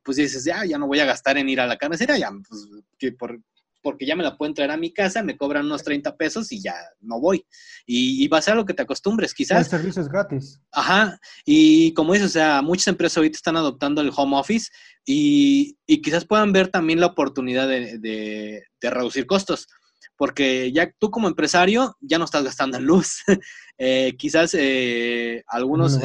pues 0.04 0.18
dices, 0.18 0.44
ya, 0.44 0.66
ya 0.66 0.78
no 0.78 0.88
voy 0.88 1.00
a 1.00 1.06
gastar 1.06 1.38
en 1.38 1.50
ir 1.50 1.60
a 1.60 1.68
la 1.68 1.78
carnicería, 1.78 2.18
ya, 2.18 2.32
pues, 2.48 2.68
que 2.98 3.12
por, 3.14 3.40
porque 3.82 4.06
ya 4.06 4.16
me 4.16 4.24
la 4.24 4.38
pueden 4.38 4.54
traer 4.54 4.72
a 4.72 4.78
mi 4.78 4.92
casa, 4.92 5.24
me 5.24 5.38
cobran 5.38 5.66
unos 5.66 5.84
30 5.84 6.18
pesos 6.18 6.52
y 6.52 6.62
ya 6.62 6.76
no 7.00 7.20
voy. 7.20 7.46
Y, 7.86 8.28
va 8.28 8.40
a 8.40 8.42
ser 8.42 8.56
lo 8.56 8.66
que 8.66 8.74
te 8.74 8.84
acostumbres, 8.84 9.34
quizás. 9.34 9.60
El 9.60 9.80
servicio 9.80 10.02
es 10.02 10.10
gratis. 10.10 10.60
Ajá, 10.72 11.20
y 11.46 11.94
como 11.94 12.14
dices, 12.14 12.30
o 12.30 12.34
sea, 12.34 12.62
muchas 12.62 12.88
empresas 12.88 13.18
ahorita 13.18 13.38
están 13.38 13.58
adoptando 13.58 14.02
el 14.02 14.12
home 14.16 14.38
office 14.38 14.72
y, 15.06 15.78
quizás 15.86 16.26
puedan 16.26 16.52
ver 16.52 16.68
también 16.68 17.00
la 17.00 17.08
oportunidad 17.08 17.68
de, 17.68 17.98
de 18.00 18.90
reducir 18.90 19.26
costos 19.26 19.68
porque 20.16 20.72
ya 20.72 20.92
tú 20.98 21.12
como 21.12 21.28
empresario 21.28 21.96
ya 22.02 22.18
no 22.18 22.26
estás 22.26 22.44
gastando 22.44 22.78
en 22.78 22.86
luz. 22.86 23.24
Eh, 23.80 24.16
quizás 24.18 24.56
eh, 24.56 25.44
algunos 25.46 26.00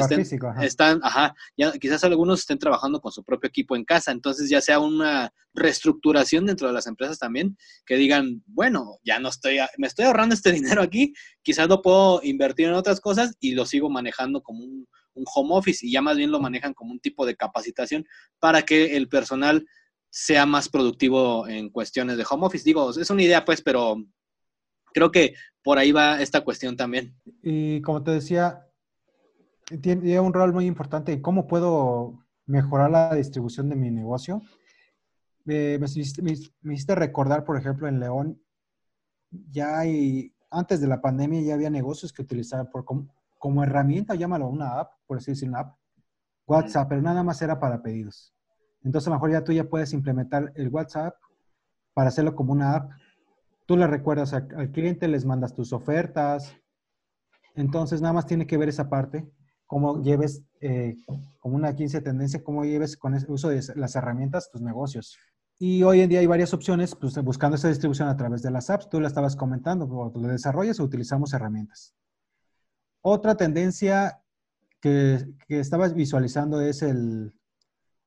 están, 0.61 0.99
ajá, 1.01 1.33
ya, 1.57 1.71
quizás 1.71 2.03
algunos 2.03 2.41
estén 2.41 2.59
trabajando 2.59 3.01
con 3.01 3.11
su 3.11 3.23
propio 3.23 3.47
equipo 3.47 3.75
en 3.75 3.83
casa, 3.83 4.11
entonces 4.11 4.47
ya 4.47 4.61
sea 4.61 4.77
una 4.77 5.33
reestructuración 5.55 6.45
dentro 6.45 6.67
de 6.67 6.73
las 6.75 6.85
empresas 6.85 7.17
también, 7.17 7.57
que 7.87 7.95
digan, 7.95 8.43
bueno, 8.45 8.99
ya 9.03 9.17
no 9.17 9.29
estoy, 9.29 9.57
me 9.79 9.87
estoy 9.87 10.05
ahorrando 10.05 10.35
este 10.35 10.51
dinero 10.77 10.83
aquí, 10.83 11.13
quizás 11.41 11.67
lo 11.67 11.81
puedo 11.81 12.21
invertir 12.21 12.67
en 12.67 12.75
otras 12.75 13.01
cosas 13.01 13.33
y 13.39 13.53
lo 13.53 13.65
sigo 13.65 13.89
manejando 13.89 14.43
como 14.43 14.63
un, 14.63 14.87
un 15.15 15.25
home 15.33 15.55
office 15.55 15.85
y 15.85 15.91
ya 15.91 16.01
más 16.03 16.17
bien 16.17 16.31
lo 16.31 16.39
manejan 16.39 16.75
como 16.75 16.91
un 16.91 16.99
tipo 16.99 17.25
de 17.25 17.35
capacitación 17.35 18.05
para 18.39 18.63
que 18.63 18.95
el 18.97 19.07
personal 19.07 19.65
sea 20.15 20.45
más 20.45 20.69
productivo 20.69 21.47
en 21.47 21.71
cuestiones 21.71 22.17
de 22.17 22.25
home 22.29 22.45
office. 22.45 22.63
Digo, 22.63 22.91
es 22.91 23.09
una 23.09 23.23
idea 23.23 23.43
pues, 23.43 23.63
pero 23.63 23.95
creo 24.93 25.11
que 25.11 25.33
por 25.63 25.79
ahí 25.79 25.91
va 25.91 26.21
esta 26.21 26.41
cuestión 26.41 26.77
también. 26.77 27.15
Y 27.41 27.81
como 27.81 28.03
te 28.03 28.11
decía, 28.11 28.63
tiene 29.81 30.19
un 30.19 30.31
rol 30.31 30.53
muy 30.53 30.67
importante 30.67 31.13
en 31.13 31.21
cómo 31.21 31.47
puedo 31.47 32.23
mejorar 32.45 32.91
la 32.91 33.15
distribución 33.15 33.69
de 33.69 33.75
mi 33.75 33.89
negocio. 33.89 34.43
me, 35.45 35.79
hiciste 35.83 36.93
recordar, 36.93 37.43
por 37.43 37.57
ejemplo, 37.57 37.87
en 37.87 37.99
León, 37.99 38.39
ya 39.31 39.79
hay, 39.79 40.31
antes 40.51 40.79
de 40.79 40.87
la 40.87 41.01
pandemia 41.01 41.41
ya 41.41 41.55
había 41.55 41.71
negocios 41.71 42.13
que 42.13 42.21
utilizaban 42.21 42.69
por, 42.69 42.85
como, 42.85 43.63
herramienta, 43.63 44.13
llámalo 44.13 44.47
una 44.47 44.79
app, 44.79 44.91
por 45.07 45.17
así 45.17 45.31
decir, 45.31 45.49
una 45.49 45.61
app, 45.61 45.75
WhatsApp, 46.45 46.87
pero 46.87 47.01
nada 47.01 47.23
más 47.23 47.41
era 47.41 47.59
para 47.59 47.81
pedidos. 47.81 48.31
Entonces, 48.83 49.07
a 49.07 49.11
lo 49.11 49.15
mejor 49.15 49.31
ya 49.31 49.43
tú 49.43 49.51
ya 49.51 49.63
puedes 49.63 49.93
implementar 49.93 50.51
el 50.55 50.69
WhatsApp 50.69 51.15
para 51.93 52.09
hacerlo 52.09 52.35
como 52.35 52.51
una 52.51 52.75
app. 52.75 52.91
Tú 53.65 53.77
le 53.77 53.87
recuerdas 53.87 54.33
al 54.33 54.71
cliente, 54.71 55.07
les 55.07 55.25
mandas 55.25 55.53
tus 55.53 55.71
ofertas. 55.71 56.53
Entonces, 57.55 58.01
nada 58.01 58.13
más 58.13 58.25
tiene 58.25 58.45
que 58.45 58.57
ver 58.57 58.69
esa 58.69 58.89
parte. 58.89 59.25
cómo 59.65 60.03
lleves, 60.03 60.43
eh, 60.61 60.97
como 61.39 61.55
una 61.55 61.75
15 61.75 62.01
tendencia, 62.01 62.43
cómo 62.43 62.63
lleves 62.63 62.95
con 62.95 63.15
el 63.15 63.25
uso 63.27 63.49
de 63.49 63.63
las 63.75 63.95
herramientas 63.95 64.51
tus 64.51 64.61
negocios. 64.61 65.17
Y 65.57 65.81
hoy 65.81 66.01
en 66.01 66.09
día 66.09 66.19
hay 66.19 66.27
varias 66.27 66.53
opciones, 66.53 66.93
pues, 66.93 67.17
buscando 67.23 67.55
esa 67.55 67.69
distribución 67.69 68.07
a 68.07 68.17
través 68.17 68.43
de 68.43 68.51
las 68.51 68.69
apps. 68.69 68.89
Tú 68.89 68.99
la 68.99 69.07
estabas 69.07 69.35
comentando, 69.35 69.87
lo 70.13 70.27
desarrollas 70.27 70.79
o 70.79 70.83
utilizamos 70.83 71.33
herramientas. 71.33 71.95
Otra 73.01 73.35
tendencia 73.35 74.21
que, 74.79 75.25
que 75.47 75.59
estabas 75.59 75.95
visualizando 75.95 76.61
es 76.61 76.83
el, 76.83 77.33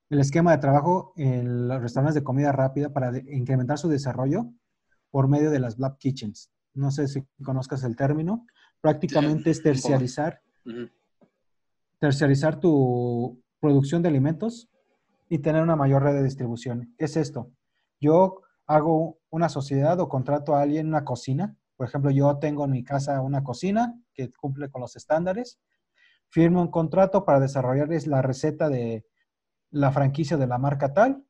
el 0.09 0.21
esquema 0.21 0.53
de 0.53 0.59
trabajo 0.59 1.12
en 1.16 1.69
los 1.69 1.83
restaurantes 1.83 2.14
de 2.14 2.25
comida 2.25 2.53
rápida 2.53 2.92
para 2.92 3.16
incrementar 3.19 3.79
su 3.79 3.88
desarrollo 3.88 4.47
por 5.11 5.29
medio 5.29 5.51
de 5.51 5.59
las 5.59 5.77
Black 5.77 5.99
Kitchens. 5.99 6.51
No 6.75 6.90
sé 6.90 7.09
si 7.09 7.25
conozcas 7.42 7.83
el 7.85 7.97
término. 7.97 8.47
Prácticamente 8.81 9.51
es 9.51 9.62
terciarizar, 9.62 10.40
terciarizar 11.99 12.61
tu 12.61 13.42
producción 13.61 14.03
de 14.03 14.09
alimentos 14.09 14.69
y 15.29 15.38
tener 15.38 15.62
una 15.62 15.75
mayor 15.75 16.03
red 16.03 16.14
de 16.14 16.23
distribución. 16.23 16.95
¿Qué 16.99 17.07
es 17.07 17.16
esto? 17.16 17.51
Yo 18.01 18.42
hago 18.66 19.19
una 19.31 19.49
sociedad 19.49 19.99
o 20.01 20.09
contrato 20.09 20.55
a 20.55 20.62
alguien 20.62 20.87
una 20.87 21.05
cocina. 21.05 21.57
Por 21.77 21.88
ejemplo, 21.88 22.11
yo 22.11 22.38
tengo 22.38 22.64
en 22.64 22.73
mi 22.73 22.85
casa 22.85 23.21
una 23.23 23.42
cocina 23.42 23.99
que 24.14 24.31
cumple 24.31 24.71
con 24.71 24.83
los 24.83 24.95
estándares. 24.95 25.59
Firmo 26.29 26.61
un 26.61 26.71
contrato 26.71 27.25
para 27.25 27.40
desarrollarles 27.40 28.07
la 28.07 28.23
receta 28.23 28.69
de 28.69 29.05
la 29.77 29.93
franquicia 29.93 30.37
de 30.37 30.47
la 30.47 30.59
marca 30.59 30.93
tal 30.93 31.23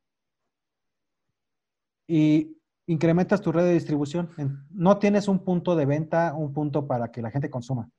y 2.06 2.56
incrementas 2.86 3.40
tu 3.40 3.50
red 3.50 3.64
de 3.64 3.72
distribución. 3.72 4.30
No 4.70 4.98
tienes 4.98 5.26
un 5.26 5.40
punto 5.40 5.74
de 5.74 5.86
venta, 5.86 6.32
un 6.34 6.52
punto 6.52 6.86
para 6.86 7.10
que 7.10 7.22
la 7.22 7.30
gente 7.30 7.50
consuma, 7.50 7.90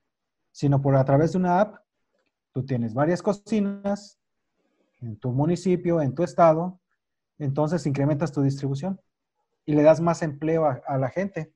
sino 0.51 0.81
por 0.81 0.95
a 0.95 1.03
través 1.03 1.33
de 1.33 1.39
una 1.39 1.60
app, 1.60 1.79
tú 2.53 2.65
tienes 2.65 2.93
varias 2.93 3.21
cocinas 3.21 4.17
en 5.01 5.17
tu 5.17 5.31
municipio, 5.31 6.01
en 6.01 6.15
tu 6.15 6.23
estado, 6.23 6.79
entonces 7.38 7.86
incrementas 7.86 8.31
tu 8.31 8.41
distribución 8.41 8.99
y 9.65 9.73
le 9.73 9.83
das 9.83 9.99
más 9.99 10.21
empleo 10.21 10.65
a, 10.65 10.97
la 10.97 11.10
gente. 11.10 11.51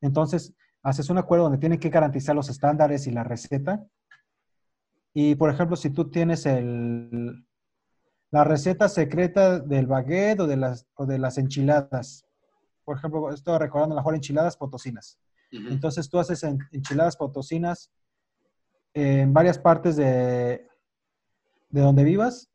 Entonces, 0.00 0.52
haces 0.82 1.08
un 1.10 1.18
acuerdo 1.18 1.44
donde 1.44 1.58
tienen 1.58 1.78
que 1.78 1.88
garantizar 1.88 2.34
los 2.34 2.48
estándares 2.48 3.06
y 3.06 3.12
la 3.12 3.22
receta. 3.22 3.86
Y, 5.14 5.36
por 5.36 5.48
ejemplo, 5.50 5.76
si 5.76 5.90
tú 5.90 6.10
tienes 6.10 6.44
el, 6.44 7.46
la 8.30 8.44
receta 8.44 8.88
secreta 8.88 9.58
del 9.58 9.86
baguette 9.86 10.40
o 10.40 10.46
de 10.46 10.56
las, 10.56 10.86
o 10.94 11.06
de 11.06 11.18
las 11.18 11.38
enchiladas. 11.38 12.24
Por 12.84 12.96
ejemplo, 12.96 13.32
estoy 13.32 13.58
recordando 13.58 13.96
mejor 13.96 14.14
enchiladas 14.14 14.56
potosinas. 14.56 15.18
Entonces 15.52 16.08
tú 16.08 16.18
haces 16.20 16.44
enchiladas 16.44 17.16
potosinas 17.16 17.90
en 18.94 19.32
varias 19.32 19.58
partes 19.58 19.96
de, 19.96 20.64
de 21.70 21.80
donde 21.80 22.04
vivas 22.04 22.48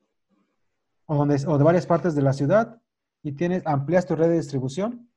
o, 1.06 1.16
donde, 1.16 1.44
o 1.46 1.58
de 1.58 1.64
varias 1.64 1.86
partes 1.86 2.16
de 2.16 2.22
la 2.22 2.32
ciudad 2.32 2.82
y 3.22 3.34
tienes, 3.34 3.64
amplias 3.66 4.06
tu 4.06 4.16
red 4.16 4.30
de 4.30 4.38
distribución. 4.38 5.10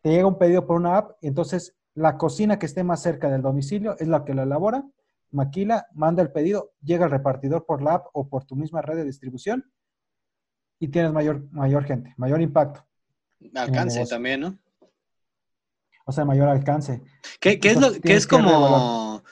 Te 0.00 0.10
llega 0.10 0.28
un 0.28 0.38
pedido 0.38 0.64
por 0.64 0.76
una 0.76 0.96
app 0.96 1.16
entonces 1.22 1.76
la 1.94 2.16
cocina 2.16 2.60
que 2.60 2.66
esté 2.66 2.84
más 2.84 3.02
cerca 3.02 3.28
del 3.28 3.42
domicilio 3.42 3.96
es 3.98 4.06
la 4.06 4.24
que 4.24 4.32
lo 4.32 4.44
elabora, 4.44 4.84
maquila, 5.32 5.88
manda 5.94 6.22
el 6.22 6.30
pedido, 6.30 6.70
llega 6.80 7.06
el 7.06 7.10
repartidor 7.10 7.66
por 7.66 7.82
la 7.82 7.94
app 7.94 8.06
o 8.12 8.28
por 8.28 8.44
tu 8.44 8.54
misma 8.54 8.80
red 8.80 8.94
de 8.94 9.04
distribución 9.04 9.64
y 10.80 10.88
tienes 10.88 11.12
mayor, 11.12 11.42
mayor 11.50 11.84
gente, 11.84 12.14
mayor 12.16 12.40
impacto. 12.40 12.84
Alcance 13.54 14.04
también, 14.06 14.40
¿no? 14.40 14.58
O 16.04 16.12
sea, 16.12 16.24
mayor 16.24 16.48
alcance. 16.48 17.02
¿Qué, 17.40 17.58
es, 17.62 17.80
lo, 17.80 17.92
que 17.92 18.14
es 18.14 18.26
como, 18.26 19.22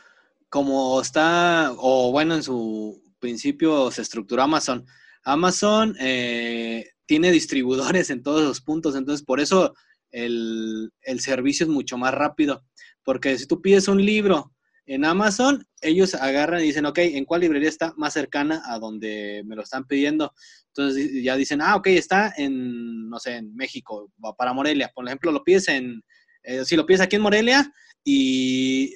como 0.48 1.00
está, 1.00 1.72
o 1.78 2.12
bueno, 2.12 2.34
en 2.34 2.42
su 2.42 3.02
principio 3.18 3.90
se 3.90 4.02
estructuró 4.02 4.42
Amazon? 4.42 4.84
Amazon 5.24 5.96
eh, 5.98 6.90
tiene 7.06 7.30
distribuidores 7.30 8.10
en 8.10 8.22
todos 8.22 8.42
los 8.42 8.60
puntos, 8.60 8.94
entonces 8.94 9.24
por 9.24 9.40
eso 9.40 9.74
el, 10.10 10.92
el 11.02 11.20
servicio 11.20 11.64
es 11.64 11.70
mucho 11.70 11.96
más 11.96 12.12
rápido. 12.12 12.64
Porque 13.02 13.38
si 13.38 13.46
tú 13.46 13.62
pides 13.62 13.88
un 13.88 14.04
libro 14.04 14.52
en 14.86 15.04
Amazon, 15.04 15.66
ellos 15.80 16.14
agarran 16.14 16.60
y 16.60 16.66
dicen, 16.66 16.86
ok, 16.86 16.98
¿en 16.98 17.24
cuál 17.24 17.40
librería 17.40 17.68
está 17.68 17.92
más 17.96 18.14
cercana 18.14 18.62
a 18.66 18.78
donde 18.78 19.42
me 19.44 19.56
lo 19.56 19.62
están 19.62 19.84
pidiendo? 19.84 20.32
Entonces 20.68 21.10
ya 21.22 21.36
dicen, 21.36 21.60
ah, 21.60 21.74
ok, 21.74 21.88
está 21.88 22.32
en, 22.36 23.08
no 23.10 23.18
sé, 23.18 23.36
en 23.36 23.54
México, 23.56 24.12
para 24.38 24.52
Morelia. 24.52 24.92
Por 24.94 25.04
ejemplo, 25.06 25.32
lo 25.32 25.42
pides 25.42 25.68
en, 25.68 26.02
eh, 26.44 26.64
si 26.64 26.76
lo 26.76 26.86
pides 26.86 27.00
aquí 27.00 27.16
en 27.16 27.22
Morelia 27.22 27.72
y, 28.04 28.94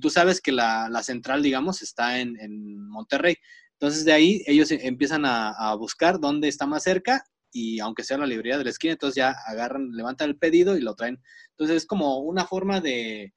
tú 0.00 0.10
sabes 0.10 0.40
que 0.40 0.50
la, 0.50 0.90
central, 1.04 1.42
digamos, 1.42 1.82
está 1.82 2.18
en, 2.18 2.88
Monterrey. 2.88 3.36
Entonces 3.74 4.04
de 4.04 4.12
ahí 4.12 4.42
ellos 4.46 4.72
empiezan 4.72 5.22
a, 5.24 5.74
buscar 5.76 6.18
dónde 6.18 6.48
está 6.48 6.66
más 6.66 6.82
cerca 6.82 7.22
y 7.52 7.78
aunque 7.78 8.02
sea 8.02 8.18
la 8.18 8.26
librería 8.26 8.58
de 8.58 8.64
la 8.64 8.70
esquina, 8.70 8.94
entonces 8.94 9.16
ya 9.16 9.30
agarran, 9.46 9.92
levantan 9.92 10.30
el 10.30 10.36
pedido 10.36 10.76
y 10.76 10.80
lo 10.80 10.96
traen. 10.96 11.22
Entonces 11.50 11.76
es 11.76 11.86
como 11.86 12.18
una 12.18 12.44
forma 12.44 12.80
de 12.80 13.32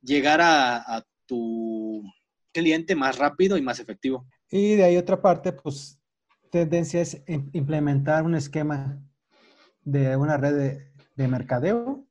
llegar 0.00 0.40
a 0.42 1.04
tu 1.26 2.02
cliente 2.52 2.94
más 2.94 3.18
rápido 3.18 3.56
y 3.56 3.62
más 3.62 3.80
efectivo. 3.80 4.26
Y 4.50 4.76
de 4.76 4.84
ahí 4.84 4.96
otra 4.96 5.20
parte, 5.20 5.52
pues 5.52 5.98
tendencia 6.50 7.00
es 7.00 7.20
implementar 7.26 8.24
un 8.24 8.34
esquema 8.34 9.02
de 9.82 10.16
una 10.16 10.36
red 10.36 10.78
de, 11.16 11.28
mercadeo 11.28 12.06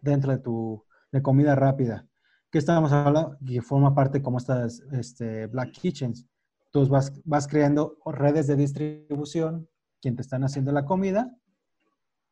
dentro 0.00 0.32
de 0.32 0.38
tu 0.38 0.84
de 1.12 1.22
comida 1.22 1.54
rápida. 1.54 2.06
Que 2.50 2.58
estamos 2.58 2.92
hablando? 2.92 3.38
Que 3.46 3.62
forma 3.62 3.94
parte 3.94 4.22
como 4.22 4.38
estas 4.38 4.80
este, 4.92 5.46
Black 5.46 5.72
Kitchens. 5.72 6.26
Tú 6.72 6.86
vas, 6.88 7.12
vas 7.24 7.46
creando 7.46 7.96
redes 8.04 8.46
de 8.48 8.56
distribución, 8.56 9.68
quien 10.00 10.16
te 10.16 10.22
están 10.22 10.44
haciendo 10.44 10.72
la 10.72 10.84
comida, 10.84 11.36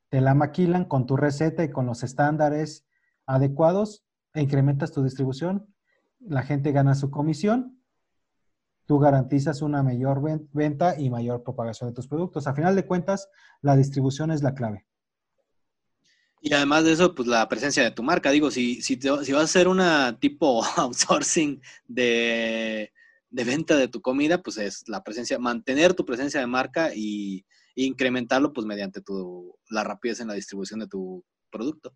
te 0.08 0.20
la 0.20 0.34
maquilan 0.34 0.84
con 0.84 1.06
tu 1.06 1.16
receta 1.16 1.64
y 1.64 1.70
con 1.70 1.86
los 1.86 2.02
estándares 2.02 2.86
adecuados 3.26 4.04
e 4.34 4.42
incrementas 4.42 4.92
tu 4.92 5.02
distribución 5.02 5.73
la 6.28 6.42
gente 6.42 6.72
gana 6.72 6.94
su 6.94 7.10
comisión, 7.10 7.80
tú 8.86 8.98
garantizas 8.98 9.62
una 9.62 9.82
mayor 9.82 10.20
venta 10.52 10.98
y 10.98 11.10
mayor 11.10 11.42
propagación 11.42 11.90
de 11.90 11.94
tus 11.94 12.08
productos. 12.08 12.46
A 12.46 12.54
final 12.54 12.76
de 12.76 12.86
cuentas, 12.86 13.28
la 13.62 13.76
distribución 13.76 14.30
es 14.30 14.42
la 14.42 14.54
clave. 14.54 14.86
Y 16.40 16.52
además 16.52 16.84
de 16.84 16.92
eso, 16.92 17.14
pues 17.14 17.26
la 17.26 17.48
presencia 17.48 17.82
de 17.82 17.90
tu 17.90 18.02
marca. 18.02 18.30
Digo, 18.30 18.50
si, 18.50 18.82
si, 18.82 18.96
vas 18.96 19.30
a 19.30 19.40
hacer 19.40 19.66
una 19.66 20.18
tipo 20.18 20.62
outsourcing 20.76 21.62
de, 21.86 22.92
venta 23.30 23.76
de 23.76 23.88
tu 23.88 24.02
comida, 24.02 24.42
pues 24.42 24.58
es 24.58 24.86
la 24.86 25.02
presencia, 25.02 25.38
mantener 25.38 25.94
tu 25.94 26.04
presencia 26.04 26.40
de 26.40 26.46
marca 26.46 26.90
y, 26.94 27.46
incrementarlo 27.76 28.52
pues 28.52 28.66
mediante 28.66 29.00
tu, 29.00 29.56
la 29.68 29.82
rapidez 29.82 30.20
en 30.20 30.28
la 30.28 30.34
distribución 30.34 30.80
de 30.80 30.86
tu 30.86 31.24
producto. 31.50 31.92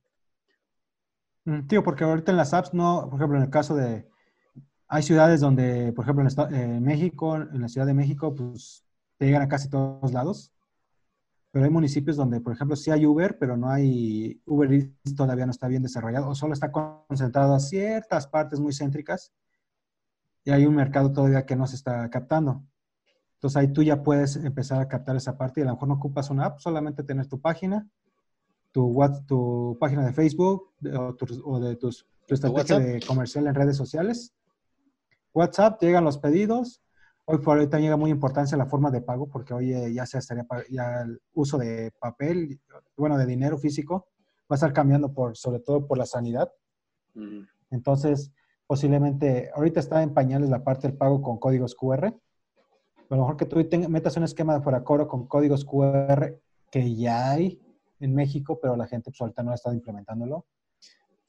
Mm, 1.44 1.66
tío, 1.68 1.84
porque 1.84 2.02
ahorita 2.02 2.32
en 2.32 2.38
las 2.38 2.52
apps 2.52 2.74
no, 2.74 3.06
por 3.08 3.20
ejemplo, 3.20 3.36
en 3.36 3.44
el 3.44 3.50
caso 3.50 3.76
de, 3.76 4.08
hay 4.88 5.02
ciudades 5.02 5.40
donde, 5.40 5.92
por 5.92 6.04
ejemplo, 6.04 6.26
en, 6.50 6.82
México, 6.82 7.36
en 7.36 7.60
la 7.60 7.68
Ciudad 7.68 7.86
de 7.86 7.92
México, 7.92 8.34
pues 8.34 8.84
te 9.18 9.26
llegan 9.26 9.42
a 9.42 9.48
casi 9.48 9.68
todos 9.68 10.12
lados. 10.12 10.50
Pero 11.50 11.64
hay 11.66 11.70
municipios 11.70 12.16
donde, 12.16 12.40
por 12.40 12.54
ejemplo, 12.54 12.74
sí 12.74 12.90
hay 12.90 13.04
Uber, 13.04 13.38
pero 13.38 13.56
no 13.56 13.68
hay, 13.68 14.40
Uber 14.46 14.72
Eats 14.72 15.14
todavía 15.14 15.44
no 15.44 15.50
está 15.50 15.68
bien 15.68 15.82
desarrollado 15.82 16.28
o 16.28 16.34
solo 16.34 16.54
está 16.54 16.72
concentrado 16.72 17.54
a 17.54 17.60
ciertas 17.60 18.26
partes 18.26 18.60
muy 18.60 18.72
céntricas 18.72 19.32
y 20.44 20.50
hay 20.50 20.66
un 20.66 20.74
mercado 20.74 21.12
todavía 21.12 21.44
que 21.44 21.56
no 21.56 21.66
se 21.66 21.76
está 21.76 22.08
captando. 22.10 22.64
Entonces 23.34 23.56
ahí 23.56 23.72
tú 23.72 23.82
ya 23.82 24.02
puedes 24.02 24.36
empezar 24.36 24.80
a 24.80 24.88
captar 24.88 25.16
esa 25.16 25.36
parte 25.36 25.60
y 25.60 25.62
a 25.62 25.66
lo 25.66 25.72
mejor 25.72 25.88
no 25.88 25.94
ocupas 25.94 26.30
una 26.30 26.46
app, 26.46 26.60
solamente 26.60 27.02
tener 27.02 27.26
tu 27.26 27.40
página, 27.40 27.88
tu, 28.72 28.98
tu 29.26 29.76
página 29.80 30.04
de 30.04 30.12
Facebook 30.12 30.72
o, 31.44 31.60
de 31.60 31.76
tus, 31.76 32.06
tu 32.26 32.34
estrategia 32.34 32.78
de 32.78 33.00
comercial 33.06 33.46
en 33.46 33.54
redes 33.54 33.76
sociales 33.76 34.34
WhatsApp, 35.38 35.80
llegan 35.80 36.04
los 36.04 36.18
pedidos. 36.18 36.82
Hoy 37.24 37.38
por 37.38 37.58
hoy 37.58 37.68
también 37.68 37.90
llega 37.90 37.96
muy 37.96 38.10
importancia 38.10 38.56
la 38.56 38.66
forma 38.66 38.90
de 38.90 39.00
pago, 39.00 39.28
porque 39.28 39.54
hoy 39.54 39.72
eh, 39.72 39.92
ya 39.92 40.04
se 40.04 40.18
estaría 40.18 40.46
ya 40.68 41.02
el 41.02 41.20
uso 41.34 41.58
de 41.58 41.92
papel, 42.00 42.60
bueno, 42.96 43.16
de 43.16 43.24
dinero 43.24 43.56
físico, 43.56 44.08
va 44.50 44.54
a 44.54 44.54
estar 44.54 44.72
cambiando 44.72 45.12
por, 45.12 45.36
sobre 45.36 45.60
todo 45.60 45.86
por 45.86 45.96
la 45.96 46.06
sanidad. 46.06 46.50
Entonces, 47.70 48.32
posiblemente, 48.66 49.50
ahorita 49.54 49.78
está 49.80 50.02
en 50.02 50.12
pañales 50.12 50.50
la 50.50 50.64
parte 50.64 50.88
del 50.88 50.96
pago 50.96 51.22
con 51.22 51.38
códigos 51.38 51.74
QR. 51.74 52.06
A 52.06 53.14
lo 53.14 53.16
mejor 53.16 53.36
que 53.36 53.46
tú 53.46 53.56
metas 53.88 54.16
un 54.16 54.24
esquema 54.24 54.54
de 54.54 54.60
fuera 54.60 54.82
coro 54.82 55.06
con 55.06 55.26
códigos 55.26 55.64
QR 55.64 56.36
que 56.70 56.94
ya 56.94 57.30
hay 57.30 57.60
en 58.00 58.14
México, 58.14 58.58
pero 58.60 58.76
la 58.76 58.86
gente 58.86 59.10
pues, 59.10 59.20
ahorita 59.20 59.42
no 59.42 59.52
ha 59.52 59.54
estado 59.54 59.74
implementándolo. 59.74 60.46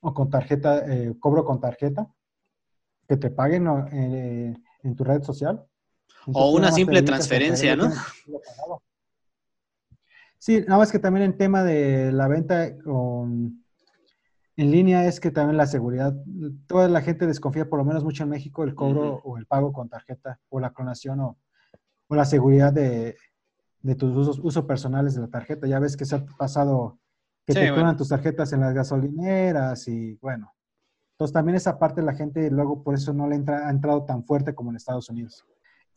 O 0.02 0.14
con 0.14 0.30
tarjeta, 0.30 0.86
eh, 0.88 1.14
cobro 1.20 1.46
con 1.46 1.60
tarjeta 1.60 2.08
que 3.10 3.18
te 3.18 3.32
paguen 3.32 3.68
eh, 3.92 4.56
en 4.84 4.96
tu 4.96 5.04
red 5.04 5.24
social. 5.24 5.66
o 6.28 6.52
una 6.52 6.72
simple 6.72 7.02
transferencia, 7.02 7.76
¿no? 7.76 7.92
Sí, 10.38 10.62
nada 10.62 10.78
más 10.78 10.92
que 10.92 11.00
también 11.00 11.26
en 11.26 11.38
tema 11.38 11.64
de 11.64 12.12
la 12.12 12.28
venta 12.28 12.78
con, 12.78 13.66
en 14.56 14.72
línea 14.72 15.06
es 15.06 15.20
que 15.20 15.32
también 15.32 15.58
la 15.58 15.66
seguridad, 15.66 16.14
toda 16.68 16.88
la 16.88 17.02
gente 17.02 17.26
desconfía, 17.26 17.68
por 17.68 17.80
lo 17.80 17.86
menos 17.86 18.04
mucho 18.04 18.24
en 18.24 18.30
México, 18.30 18.64
el 18.64 18.76
cobro 18.76 19.16
o 19.24 19.38
el 19.38 19.48
pago 19.48 19.74
con 19.74 19.90
tarjeta 19.90 20.40
o 20.50 20.60
la 20.60 20.72
clonación 20.72 21.20
o, 21.20 21.38
o 22.08 22.16
la 22.16 22.26
seguridad 22.26 22.72
de, 22.72 23.18
de 23.82 23.96
tus 23.96 24.16
usos, 24.16 24.40
usos 24.40 24.66
personales 24.66 25.16
de 25.16 25.22
la 25.22 25.30
tarjeta. 25.30 25.68
Ya 25.68 25.80
ves 25.80 25.98
que 25.98 26.06
se 26.06 26.16
ha 26.16 26.26
pasado 26.38 27.00
que 27.46 27.54
te 27.56 27.74
clonan 27.74 27.98
tus 27.98 28.10
tarjetas 28.10 28.54
en 28.54 28.60
las 28.60 28.76
gasolineras 28.76 29.88
y 29.88 30.16
bueno. 30.22 30.54
Entonces 31.20 31.34
también 31.34 31.58
esa 31.58 31.78
parte 31.78 32.02
la 32.02 32.14
gente 32.14 32.50
luego 32.50 32.82
por 32.82 32.96
eso 32.96 33.12
no 33.12 33.30
entra, 33.30 33.68
ha 33.68 33.72
entrado 33.72 34.06
tan 34.06 34.24
fuerte 34.24 34.56
como 34.56 34.70
en 34.70 34.78
Estados 34.78 35.10
Unidos. 35.10 35.46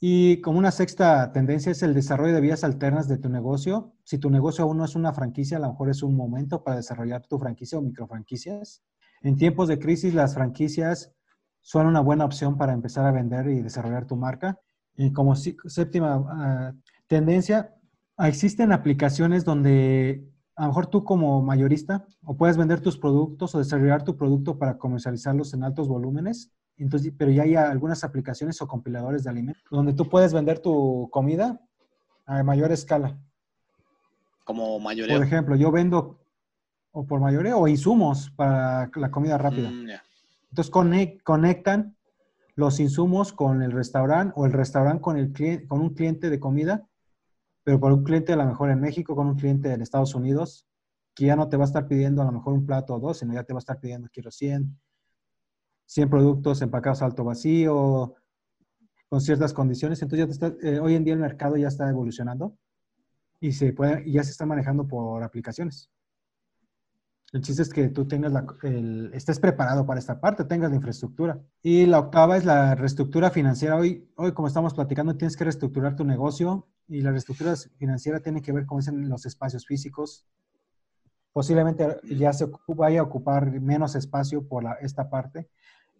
Y 0.01 0.41
como 0.41 0.59
una 0.59 0.73
sexta 0.73 1.31
tendencia 1.31 1.71
es 1.71 1.85
el 1.85 1.95
desarrollo 1.95 2.35
de 2.35 2.41
vías 2.41 2.65
alternas 2.65 3.07
de 3.07 3.19
tu 3.19 3.29
negocio. 3.29 3.95
Si 4.03 4.19
tu 4.19 4.31
negocio 4.31 4.65
aún 4.65 4.79
no 4.79 4.85
es 4.85 4.97
una 4.97 5.13
franquicia, 5.13 5.59
a 5.59 5.61
lo 5.61 5.69
mejor 5.69 5.91
es 5.91 6.03
un 6.03 6.17
momento 6.17 6.65
para 6.65 6.79
desarrollar 6.79 7.25
tu 7.29 7.39
franquicia 7.39 7.79
o 7.79 7.83
microfranquicias. 7.83 8.83
En 9.21 9.37
tiempos 9.37 9.69
de 9.69 9.79
crisis, 9.79 10.13
las 10.13 10.35
franquicias 10.35 11.13
son 11.61 11.87
una 11.87 12.01
buena 12.01 12.25
opción 12.25 12.59
para 12.59 12.73
empezar 12.73 13.07
a 13.07 13.13
vender 13.13 13.47
y 13.47 13.63
desarrollar 13.63 14.07
tu 14.07 14.17
marca. 14.17 14.59
Y 14.97 15.13
como 15.13 15.37
séptima 15.37 16.25
ah, 16.31 16.73
tendencia, 17.07 17.77
existen 18.19 18.73
aplicaciones 18.73 19.45
donde 19.45 20.32
a 20.63 20.67
lo 20.67 20.71
mejor 20.71 20.87
tú 20.87 21.03
como 21.03 21.43
mayorista 21.43 22.05
o 22.25 22.37
puedes 22.37 22.57
vender 22.57 22.81
tus 22.81 22.97
productos 22.97 23.55
o 23.55 23.59
desarrollar 23.59 24.05
tu 24.05 24.17
producto 24.17 24.59
para 24.59 24.79
comercializarlos 24.79 25.55
en 25.55 25.65
altos 25.65 25.89
volúmenes 25.89 26.53
entonces, 26.79 27.13
pero 27.17 27.31
ya 27.31 27.43
hay 27.43 27.55
algunas 27.55 28.05
aplicaciones 28.05 28.61
o 28.63 28.67
compiladores 28.67 29.25
de 29.25 29.31
alimentos 29.31 29.63
donde 29.71 29.93
tú 29.93 30.09
puedes 30.09 30.33
vender 30.33 30.59
tu 30.59 31.09
comida 31.11 31.61
a 32.27 32.43
mayor 32.43 32.73
escala. 32.73 33.19
Como 34.45 34.79
mayoreo. 34.81 35.17
Por 35.17 35.27
ejemplo, 35.27 35.57
yo 35.57 35.71
vendo 35.71 36.19
o 36.93 37.07
por 37.07 37.21
mayoreo 37.21 37.59
o 37.59 37.69
insumos 37.69 38.31
para 38.31 38.91
la 38.95 39.11
comida 39.11 39.39
rápida. 39.39 39.71
Mm, 39.71 39.89
Entonces 40.51 41.21
conectan 41.23 41.97
los 42.55 42.81
insumos 42.81 43.33
con 43.33 43.63
el 43.63 43.73
restaurante 43.73 44.35
o 44.37 44.45
el 44.45 44.53
restaurante 44.53 45.01
con, 45.01 45.17
el 45.17 45.33
cliente, 45.33 45.67
con 45.67 45.81
un 45.81 45.95
cliente 45.95 46.29
de 46.29 46.39
comida, 46.41 46.87
pero 47.65 47.79
por 47.81 47.93
un 47.93 48.05
cliente 48.05 48.33
a 48.33 48.37
lo 48.37 48.47
mejor 48.47 48.71
en 48.71 48.81
México, 48.81 49.15
con 49.15 49.27
un 49.27 49.37
cliente 49.37 49.73
en 49.73 49.83
Estados 49.83 50.15
Unidos, 50.15 50.67
que 51.15 51.27
ya 51.27 51.37
no 51.37 51.49
te 51.49 51.57
va 51.57 51.65
a 51.65 51.67
estar 51.67 51.87
pidiendo 51.87 52.23
a 52.23 52.25
lo 52.25 52.33
mejor 52.33 52.55
un 52.55 52.67
plato 52.67 52.95
o 52.95 53.01
dos, 53.01 53.19
sino 53.19 53.35
ya 53.35 53.45
te 53.45 53.53
va 53.53 53.59
a 53.59 53.61
estar 53.61 53.79
pidiendo 53.79 54.09
quiero 54.13 54.31
100, 54.31 54.79
100 55.87 56.11
productos 56.11 56.63
empacados 56.63 57.03
alto 57.03 57.25
vacío, 57.25 58.15
con 59.09 59.21
ciertas 59.21 59.53
condiciones. 59.53 60.01
Entonces, 60.01 60.27
ya 60.27 60.33
está, 60.33 60.67
eh, 60.67 60.81
hoy 60.81 60.95
en 60.95 61.05
día 61.05 61.13
el 61.13 61.21
mercado 61.21 61.57
ya 61.57 61.69
está 61.69 61.89
evolucionando 61.89 62.57
y 63.41 63.53
se 63.53 63.73
puede, 63.73 64.11
ya 64.11 64.25
se 64.25 64.31
está 64.31 64.47
manejando 64.47 64.87
por 64.87 65.23
aplicaciones. 65.23 65.91
El 67.33 67.41
chiste 67.43 67.63
es 67.63 67.71
que 67.71 67.89
tú 67.89 68.07
tengas 68.07 68.33
la, 68.33 68.47
estés 69.15 69.41
preparado 69.41 69.87
para 69.87 69.99
esta 69.99 70.21
parte, 70.21 70.45
tengas 70.45 70.71
la 70.71 70.77
infraestructura. 70.77 71.41
Y 71.63 71.87
la 71.87 71.99
octava 71.99 72.37
es 72.37 72.45
la 72.45 72.75
reestructura 72.75 73.31
financiera. 73.31 73.77
Hoy, 73.77 74.11
hoy, 74.17 74.33
como 74.33 74.49
estamos 74.49 74.75
platicando, 74.75 75.17
tienes 75.17 75.37
que 75.37 75.45
reestructurar 75.45 75.97
tu 75.97 76.05
negocio 76.05 76.69
y 76.89 77.01
la 77.01 77.11
reestructura 77.11 77.55
financiera 77.77 78.21
tiene 78.21 78.43
que 78.43 78.53
ver 78.53 78.67
con 78.67 78.81
los 79.09 79.27
espacios 79.27 79.67
físicos. 79.67 80.27
Posiblemente 81.33 82.01
ya 82.05 82.33
se 82.33 82.47
vaya 82.69 83.01
a 83.01 83.05
ocupar 83.05 83.51
menos 83.61 83.95
espacio 83.95 84.47
por 84.47 84.65
esta 84.81 85.09
parte 85.09 85.49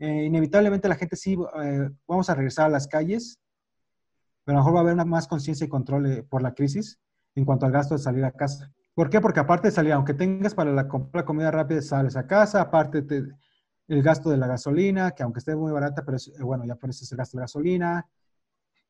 eh, 0.03 0.25
inevitablemente 0.25 0.89
la 0.89 0.97
gente 0.97 1.15
sí, 1.15 1.39
eh, 1.63 1.89
vamos 2.09 2.29
a 2.29 2.35
regresar 2.35 2.67
a 2.67 2.71
las 2.71 2.89
calles, 2.89 3.39
pero 4.45 4.59
a 4.59 4.61
lo 4.61 4.65
mejor 4.65 4.75
va 4.75 4.79
a 4.81 4.93
haber 4.93 5.07
más 5.07 5.29
conciencia 5.29 5.65
y 5.65 5.69
control 5.69 6.07
eh, 6.07 6.23
por 6.25 6.43
la 6.43 6.55
crisis 6.55 6.99
en 7.37 7.45
cuanto 7.45 7.67
al 7.67 7.73
gasto 7.73 7.95
de 7.95 8.03
salir 8.03 8.25
a 8.25 8.33
casa. 8.33 8.73
¿Por 8.95 9.09
qué? 9.09 9.21
Porque 9.21 9.39
aparte 9.39 9.69
de 9.69 9.73
salir, 9.73 9.93
aunque 9.93 10.13
tengas 10.13 10.57
para 10.57 10.73
la, 10.73 10.89
la 11.13 11.25
comida 11.25 11.53
rápida, 11.53 11.81
sales 11.83 12.17
a 12.17 12.27
casa, 12.27 12.63
aparte 12.63 13.07
el 13.87 14.03
gasto 14.03 14.29
de 14.29 14.39
la 14.39 14.49
gasolina, 14.49 15.13
que 15.13 15.23
aunque 15.23 15.39
esté 15.39 15.55
muy 15.55 15.71
barata, 15.71 16.03
pero 16.05 16.19
bueno, 16.41 16.65
ya 16.65 16.75
por 16.75 16.91
eso 16.91 17.05
es 17.05 17.13
el 17.13 17.19
gasto 17.19 17.37
de 17.37 17.43
gasolina, 17.43 18.05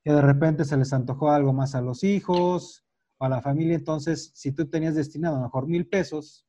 que 0.05 0.13
de 0.13 0.23
repente 0.23 0.65
se 0.65 0.77
les 0.77 0.93
antojó 0.93 1.31
algo 1.31 1.53
más 1.53 1.75
a 1.75 1.81
los 1.81 2.05
hijos, 2.05 2.85
a 3.19 3.29
la 3.29 3.41
familia, 3.41 3.77
entonces 3.77 4.33
si 4.35 4.53
tú 4.53 4.69
tenías 4.69 4.95
destinado 4.95 5.37
a 5.37 5.39
lo 5.39 5.45
mejor 5.45 5.67
mil 5.67 5.87
pesos, 5.87 6.47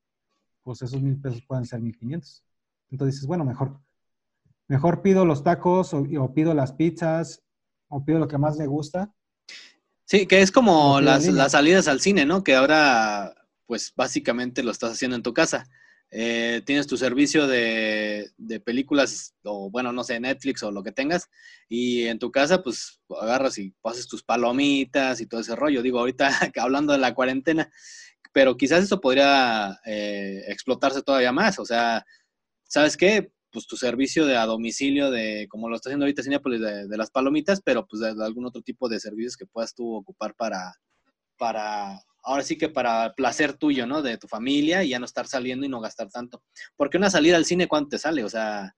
pues 0.63 0.81
esos 0.81 1.01
mil 1.01 1.19
pesos 1.21 1.43
pueden 1.47 1.65
ser 1.65 1.81
mil 1.81 1.95
quinientos. 1.95 2.43
Entonces 2.89 3.15
dices, 3.15 3.27
bueno, 3.27 3.45
mejor 3.45 3.79
Mejor 4.67 5.01
pido 5.01 5.25
los 5.25 5.43
tacos 5.43 5.93
o, 5.93 6.33
pido 6.33 6.53
las 6.53 6.73
pizzas 6.73 7.43
o 7.89 8.03
pido 8.03 8.19
lo 8.19 8.27
que 8.27 8.37
más 8.37 8.57
me 8.57 8.65
gusta. 8.65 9.13
Sí, 10.05 10.25
que 10.25 10.41
es 10.41 10.51
como 10.51 11.01
las, 11.01 11.25
salidas 11.51 11.87
al 11.87 12.01
cine, 12.01 12.25
¿no? 12.25 12.43
Que 12.43 12.55
ahora, 12.55 13.35
pues 13.65 13.93
básicamente 13.95 14.63
lo 14.63 14.71
estás 14.71 14.93
haciendo 14.93 15.15
en 15.15 15.23
tu 15.23 15.33
casa. 15.33 15.69
Eh, 16.15 16.61
tienes 16.63 16.85
tu 16.85 16.95
servicio 16.95 17.47
de, 17.47 18.31
películas 18.63 19.33
o 19.43 19.71
bueno, 19.71 19.91
no 19.91 20.03
sé, 20.03 20.19
Netflix 20.19 20.61
o 20.61 20.71
lo 20.71 20.83
que 20.83 20.91
tengas 20.91 21.27
y 21.67 22.03
en 22.03 22.19
tu 22.19 22.31
casa 22.31 22.61
pues 22.61 23.01
agarras 23.19 23.57
y 23.57 23.71
pases 23.81 24.07
tus 24.07 24.21
palomitas 24.23 25.21
y 25.21 25.25
todo 25.25 25.41
ese 25.41 25.55
rollo. 25.55 25.81
Digo, 25.81 25.99
ahorita 25.99 26.29
hablando 26.61 26.93
de 26.93 26.99
la 26.99 27.15
cuarentena, 27.15 27.71
pero 28.31 28.57
quizás 28.57 28.83
eso 28.83 29.01
podría 29.01 29.79
eh, 29.85 30.43
explotarse 30.47 31.01
todavía 31.01 31.31
más. 31.31 31.57
O 31.57 31.65
sea, 31.65 32.05
¿sabes 32.65 32.95
qué? 32.95 33.31
pues 33.51 33.67
tu 33.67 33.77
servicio 33.77 34.25
de 34.25 34.35
a 34.35 34.47
domicilio 34.47 35.11
de, 35.11 35.47
como 35.47 35.69
lo 35.69 35.75
está 35.75 35.89
haciendo 35.89 36.05
ahorita 36.05 36.23
Cinepolis, 36.23 36.59
de, 36.59 36.87
de 36.87 36.97
las 36.97 37.11
palomitas, 37.11 37.61
pero 37.63 37.85
pues 37.85 38.01
de, 38.01 38.25
algún 38.25 38.47
otro 38.47 38.63
tipo 38.63 38.89
de 38.89 38.99
servicios 38.99 39.37
que 39.37 39.45
puedas 39.45 39.75
tú 39.75 39.93
ocupar 39.93 40.33
para, 40.33 40.73
para, 41.37 41.99
ahora 42.23 42.43
sí 42.43 42.57
que 42.57 42.69
para 42.69 43.13
placer 43.13 43.53
tuyo, 43.53 43.85
¿no? 43.85 44.01
De 44.01 44.17
tu 44.17 44.27
familia 44.27 44.83
y 44.83 44.89
ya 44.89 44.99
no 44.99 45.05
estar 45.05 45.27
saliendo 45.27 45.65
y 45.65 45.69
no 45.69 45.81
gastar 45.81 46.09
tanto. 46.09 46.41
Porque 46.75 46.97
una 46.97 47.09
salida 47.09 47.37
al 47.37 47.45
cine, 47.45 47.67
¿cuánto 47.67 47.89
te 47.89 47.97
sale? 47.97 48.23
O 48.23 48.29
sea, 48.29 48.75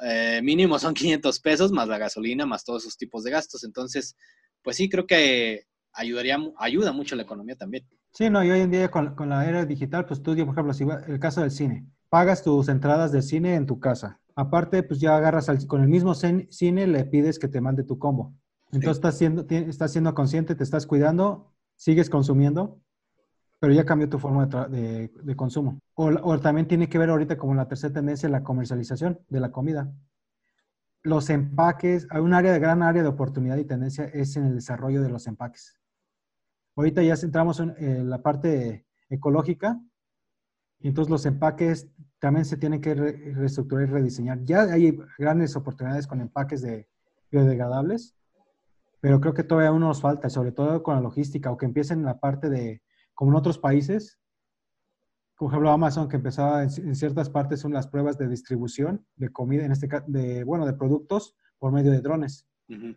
eh, 0.00 0.40
mínimo 0.42 0.78
son 0.78 0.94
500 0.94 1.40
pesos 1.40 1.72
más 1.72 1.88
la 1.88 1.98
gasolina, 1.98 2.46
más 2.46 2.64
todos 2.64 2.82
esos 2.82 2.96
tipos 2.96 3.24
de 3.24 3.30
gastos. 3.30 3.64
Entonces, 3.64 4.16
pues 4.62 4.76
sí, 4.76 4.88
creo 4.88 5.06
que 5.06 5.64
ayudaría, 5.92 6.38
ayuda 6.58 6.92
mucho 6.92 7.16
la 7.16 7.22
economía 7.22 7.56
también. 7.56 7.86
Sí, 8.12 8.30
no, 8.30 8.42
y 8.42 8.50
hoy 8.50 8.60
en 8.60 8.70
día 8.70 8.90
con, 8.90 9.14
con 9.14 9.28
la 9.28 9.46
era 9.46 9.64
digital, 9.66 10.06
pues 10.06 10.22
tú, 10.22 10.34
por 10.34 10.54
ejemplo, 10.54 10.72
si 10.72 10.84
el 11.06 11.18
caso 11.18 11.42
del 11.42 11.50
cine, 11.50 11.86
pagas 12.08 12.42
tus 12.42 12.68
entradas 12.68 13.12
de 13.12 13.22
cine 13.22 13.54
en 13.54 13.66
tu 13.66 13.78
casa. 13.78 14.20
Aparte, 14.34 14.82
pues 14.82 15.00
ya 15.00 15.16
agarras 15.16 15.50
con 15.66 15.82
el 15.82 15.88
mismo 15.88 16.14
cine, 16.14 16.86
le 16.86 17.04
pides 17.04 17.38
que 17.38 17.48
te 17.48 17.60
mande 17.60 17.84
tu 17.84 17.98
combo. 17.98 18.34
Entonces 18.72 18.98
estás, 18.98 19.18
siendo, 19.18 19.46
estás 19.48 19.92
siendo 19.92 20.14
consciente, 20.14 20.54
te 20.54 20.64
estás 20.64 20.86
cuidando, 20.86 21.54
sigues 21.76 22.10
consumiendo, 22.10 22.80
pero 23.58 23.72
ya 23.72 23.84
cambió 23.84 24.08
tu 24.08 24.18
forma 24.18 24.46
de, 24.46 25.36
consumo. 25.36 25.80
O, 25.94 26.38
también 26.40 26.66
tiene 26.68 26.88
que 26.88 26.98
ver 26.98 27.10
ahorita 27.10 27.38
como 27.38 27.54
la 27.54 27.68
tercera 27.68 27.94
tendencia, 27.94 28.28
la 28.28 28.42
comercialización 28.42 29.20
de 29.28 29.40
la 29.40 29.50
comida. 29.52 29.92
Los 31.02 31.30
empaques, 31.30 32.06
hay 32.10 32.20
un 32.20 32.34
área 32.34 32.52
de 32.52 32.58
gran 32.58 32.82
área 32.82 33.02
de 33.02 33.08
oportunidad 33.08 33.56
y 33.56 33.64
tendencia 33.64 34.04
es 34.06 34.36
en 34.36 34.46
el 34.46 34.54
desarrollo 34.56 35.02
de 35.02 35.08
los 35.08 35.26
empaques. 35.26 35.78
Ahorita 36.74 37.02
ya 37.02 37.16
centramos 37.16 37.60
en 37.60 38.10
la 38.10 38.22
parte 38.22 38.86
ecológica, 39.08 39.80
y 40.80 40.88
entonces 40.88 41.10
los 41.10 41.24
empaques 41.26 41.88
también 42.18 42.44
se 42.44 42.56
tienen 42.56 42.80
que 42.80 42.94
reestructurar 42.94 43.88
y 43.88 43.90
rediseñar. 43.90 44.42
Ya 44.44 44.62
hay 44.62 44.98
grandes 45.18 45.56
oportunidades 45.56 46.06
con 46.06 46.20
empaques 46.20 46.62
de 46.62 46.88
biodegradables, 47.30 48.15
pero 49.00 49.20
creo 49.20 49.34
que 49.34 49.44
todavía 49.44 49.70
aún 49.70 49.80
nos 49.80 50.00
falta, 50.00 50.30
sobre 50.30 50.52
todo 50.52 50.82
con 50.82 50.94
la 50.94 51.00
logística, 51.00 51.50
o 51.50 51.56
que 51.56 51.66
empiecen 51.66 52.00
en 52.00 52.06
la 52.06 52.18
parte 52.18 52.48
de, 52.48 52.82
como 53.14 53.30
en 53.30 53.36
otros 53.36 53.58
países, 53.58 54.18
como 55.34 55.50
ejemplo 55.50 55.70
Amazon, 55.70 56.08
que 56.08 56.16
empezaba 56.16 56.62
en, 56.62 56.94
ciertas 56.94 57.28
partes 57.28 57.60
son 57.60 57.72
las 57.72 57.86
pruebas 57.86 58.16
de 58.18 58.28
distribución 58.28 59.06
de 59.16 59.30
comida, 59.30 59.64
en 59.64 59.72
este 59.72 59.88
caso, 59.88 60.06
de, 60.08 60.44
bueno, 60.44 60.66
de 60.66 60.72
productos 60.72 61.34
por 61.58 61.72
medio 61.72 61.92
de 61.92 62.00
drones. 62.00 62.46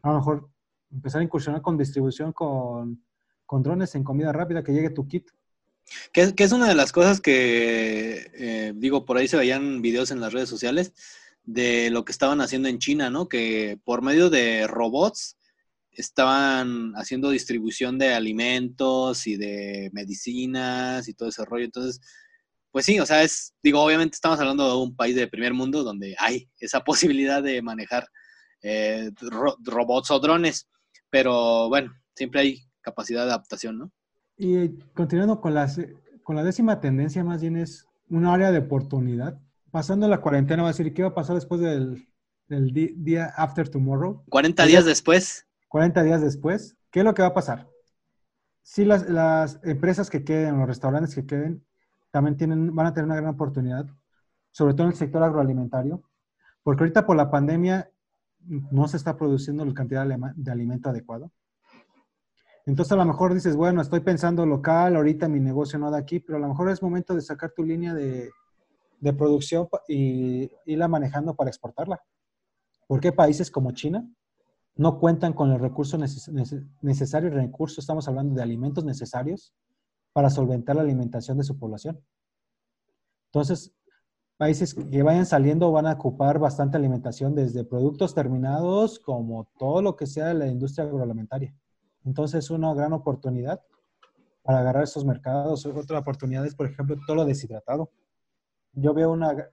A 0.02 0.10
lo 0.10 0.18
mejor 0.18 0.50
empezar 0.90 1.22
a 1.22 1.24
incursionar 1.24 1.62
con 1.62 1.78
distribución 1.78 2.34
con, 2.34 3.04
con 3.46 3.62
drones 3.62 3.94
en 3.96 4.04
comida 4.04 4.32
rápida, 4.32 4.64
que 4.64 4.74
llegue 4.74 4.90
tu 4.90 5.08
kit 5.08 5.30
que, 6.12 6.34
es 6.38 6.52
una 6.52 6.68
de 6.68 6.76
las 6.76 6.92
cosas 6.92 7.22
que, 7.22 8.32
eh, 8.34 8.74
digo, 8.76 9.06
por 9.06 9.18
ahí 9.18 9.28
se 9.28 9.38
veían 9.38 9.82
videos 9.82 10.12
en 10.12 10.22
las 10.22 10.34
redes 10.34 10.50
sociales 10.50 10.94
de 11.44 11.90
lo 11.90 12.06
que 12.06 12.12
estaban 12.12 12.42
haciendo 12.42 12.68
en 12.68 12.80
China, 12.80 13.10
¿no? 13.10 13.28
Que 13.28 13.80
por 13.84 14.02
medio 14.02 14.30
de 14.30 14.68
robots 14.68 15.38
estaban 16.00 16.94
haciendo 16.96 17.30
distribución 17.30 17.98
de 17.98 18.14
alimentos 18.14 19.28
y 19.28 19.36
de 19.36 19.90
medicinas 19.92 21.08
y 21.08 21.14
todo 21.14 21.30
ese 21.30 21.44
rollo. 21.44 21.66
Entonces, 21.66 22.00
pues 22.72 22.86
sí, 22.86 23.00
o 23.00 23.06
sea, 23.06 23.24
es, 23.24 23.54
digo, 23.62 23.82
obviamente 23.82 24.16
estamos 24.16 24.40
hablando 24.40 24.68
de 24.68 24.82
un 24.82 24.96
país 24.96 25.16
de 25.16 25.28
primer 25.28 25.54
mundo 25.54 25.84
donde 25.84 26.16
hay 26.20 26.50
esa 26.60 26.80
posibilidad 26.86 27.44
de 27.44 27.62
manejar 27.62 28.08
eh, 28.62 29.12
robots 29.64 30.12
o 30.12 30.20
drones, 30.20 30.70
pero 31.10 31.68
bueno, 31.68 31.94
siempre 32.16 32.42
hay 32.42 32.62
capacidad 32.82 33.26
de 33.26 33.32
adaptación, 33.32 33.78
¿no? 33.78 33.92
Y 34.38 34.70
continuando 34.94 35.42
con, 35.42 35.54
las, 35.54 35.80
con 36.24 36.38
la 36.38 36.44
décima 36.44 36.80
tendencia, 36.80 37.26
más 37.26 37.42
bien 37.42 37.58
es 37.58 37.86
un 38.10 38.26
área 38.26 38.52
de 38.52 38.60
oportunidad. 38.60 39.38
Pasando 39.70 40.08
la 40.08 40.22
cuarentena, 40.22 40.64
va 40.64 40.70
a 40.70 40.72
decir, 40.72 40.94
¿qué 40.94 41.04
va 41.04 41.10
a 41.10 41.14
pasar 41.14 41.36
después 41.36 41.60
del, 41.60 42.08
del 42.48 42.72
día 42.74 43.26
after 43.36 43.68
tomorrow? 43.68 44.24
40 44.30 44.66
días 44.66 44.86
después. 44.86 45.46
40 45.70 46.04
días 46.04 46.22
después. 46.22 46.76
¿Qué 46.92 47.00
es 47.00 47.06
lo 47.06 47.14
que 47.14 47.22
va 47.22 47.30
a 47.30 47.34
pasar? 47.34 47.68
Si 48.62 48.84
las, 48.86 49.60
empresas 49.64 50.10
que 50.10 50.24
queden, 50.24 50.60
los 50.60 50.68
restaurantes 50.68 51.16
que 51.16 51.26
queden, 51.26 51.66
también 52.12 52.38
tienen, 52.38 52.76
van 52.76 52.88
a 52.88 52.94
tener 52.94 53.06
una 53.06 53.16
gran 53.16 53.34
oportunidad. 53.34 53.88
sobre 54.52 54.74
todo 54.74 54.88
en 54.88 54.92
el 54.94 54.98
sector 54.98 55.22
agroalimentario, 55.24 56.02
porque 56.64 56.84
ahorita 56.84 57.06
por 57.06 57.16
la 57.16 57.30
pandemia 57.30 57.90
no 58.40 58.88
se 58.88 58.98
está 58.98 59.16
produciendo 59.16 59.64
la 59.64 59.74
cantidad 59.74 60.08
de 60.08 60.52
alimento 60.52 60.90
adecuado. 60.90 61.32
Entonces 62.66 62.92
a 62.92 62.96
lo 62.96 63.06
mejor 63.06 63.34
dices, 63.34 63.56
bueno, 63.56 63.82
estoy 63.82 64.00
pensando 64.00 64.46
local, 64.46 64.96
ahorita 64.96 65.28
mi 65.28 65.40
negocio 65.40 65.78
no 65.80 65.92
da 65.92 66.00
aquí, 66.00 66.20
pero 66.20 66.38
a 66.38 66.42
lo 66.42 66.48
mejor 66.48 66.70
es 66.70 66.82
momento 66.82 67.14
de 67.14 67.22
sacar 67.22 67.52
tu 67.52 67.64
línea 67.64 67.94
de, 67.94 68.32
de 69.00 69.14
producción 69.14 69.68
y 69.88 70.52
irla 70.66 70.88
manejando 70.88 71.36
para 71.36 71.50
exportarla. 71.50 72.02
Porque 72.88 73.12
países 73.12 73.52
como 73.52 73.72
China 73.72 74.08
no 74.76 75.00
cuentan 75.00 75.34
con 75.34 75.52
el 75.52 75.60
recurso 75.60 75.98
necesario, 75.98 77.30
recurso, 77.30 77.82
estamos 77.82 78.08
hablando 78.08 78.36
de 78.36 78.42
alimentos 78.42 78.86
necesarios 78.86 79.54
para 80.14 80.30
solventar 80.30 80.76
la 80.76 80.84
alimentación 80.84 81.38
de 81.38 81.44
su 81.44 81.58
población. 81.58 82.00
Entonces, 83.26 83.74
países 84.38 84.74
que 84.74 85.04
vayan 85.04 85.26
saliendo 85.26 85.72
van 85.72 85.88
a 85.88 85.94
ocupar 85.94 86.40
bastante 86.40 86.78
alimentación 86.78 87.36
desde 87.36 87.66
productos 87.66 88.16
terminados 88.16 89.00
como 89.00 89.50
todo 89.58 89.82
lo 89.82 89.96
que 89.96 90.08
sea 90.08 90.28
de 90.28 90.34
la 90.34 90.48
industria 90.48 90.86
agroalimentaria. 90.86 91.54
Entonces, 92.06 92.46
es 92.46 92.50
una 92.50 92.74
gran 92.74 92.94
oportunidad 92.94 93.62
para 94.44 94.60
agarrar 94.60 94.84
esos 94.84 95.06
mercados. 95.06 95.66
Otra 95.66 96.00
oportunidad 96.00 96.46
es, 96.46 96.56
por 96.56 96.66
ejemplo, 96.66 96.96
todo 97.06 97.18
lo 97.18 97.26
deshidratado. 97.26 97.92
Yo 98.74 98.94
veo 98.94 99.12
una 99.12 99.52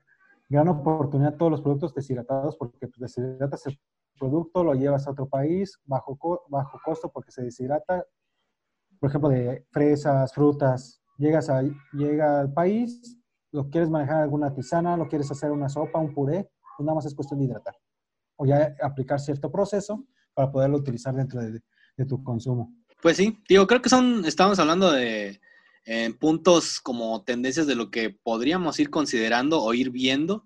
gran 0.49 0.67
oportunidad 0.69 1.35
todos 1.35 1.51
los 1.51 1.61
productos 1.61 1.93
deshidratados 1.93 2.55
porque 2.55 2.87
pues, 2.87 2.99
deshidratas 2.99 3.67
el 3.67 3.79
producto, 4.17 4.63
lo 4.63 4.73
llevas 4.73 5.07
a 5.07 5.11
otro 5.11 5.27
país 5.27 5.79
bajo, 5.85 6.17
bajo 6.49 6.79
costo 6.83 7.11
porque 7.11 7.31
se 7.31 7.43
deshidrata. 7.43 8.05
Por 8.99 9.09
ejemplo, 9.09 9.29
de 9.29 9.65
fresas, 9.71 10.33
frutas, 10.33 11.01
llegas 11.17 11.49
llega 11.93 12.39
al 12.39 12.53
país, 12.53 13.17
lo 13.51 13.69
quieres 13.69 13.89
manejar 13.89 14.21
alguna 14.21 14.53
tisana, 14.53 14.97
lo 14.97 15.07
quieres 15.07 15.29
hacer 15.31 15.51
una 15.51 15.69
sopa, 15.69 15.99
un 15.99 16.13
puré, 16.13 16.49
pues 16.77 16.85
nada 16.85 16.95
más 16.95 17.05
es 17.05 17.15
cuestión 17.15 17.39
de 17.39 17.45
hidratar. 17.45 17.75
O 18.35 18.45
ya 18.45 18.75
aplicar 18.81 19.19
cierto 19.19 19.51
proceso 19.51 20.05
para 20.33 20.51
poderlo 20.51 20.77
utilizar 20.77 21.15
dentro 21.15 21.41
de, 21.41 21.61
tu 22.07 22.23
consumo. 22.23 22.75
Pues 23.01 23.17
sí, 23.17 23.39
digo, 23.49 23.65
creo 23.65 23.81
que 23.81 23.89
son, 23.89 24.23
estamos 24.25 24.59
hablando 24.59 24.91
de 24.91 25.39
puntos 26.19 26.79
como 26.79 27.23
tendencias 27.23 27.65
de 27.65 27.75
lo 27.75 27.89
que 27.89 28.11
podríamos 28.11 28.79
ir 28.79 28.89
considerando 28.89 29.63
o 29.63 29.73
ir 29.73 29.89
viendo 29.89 30.45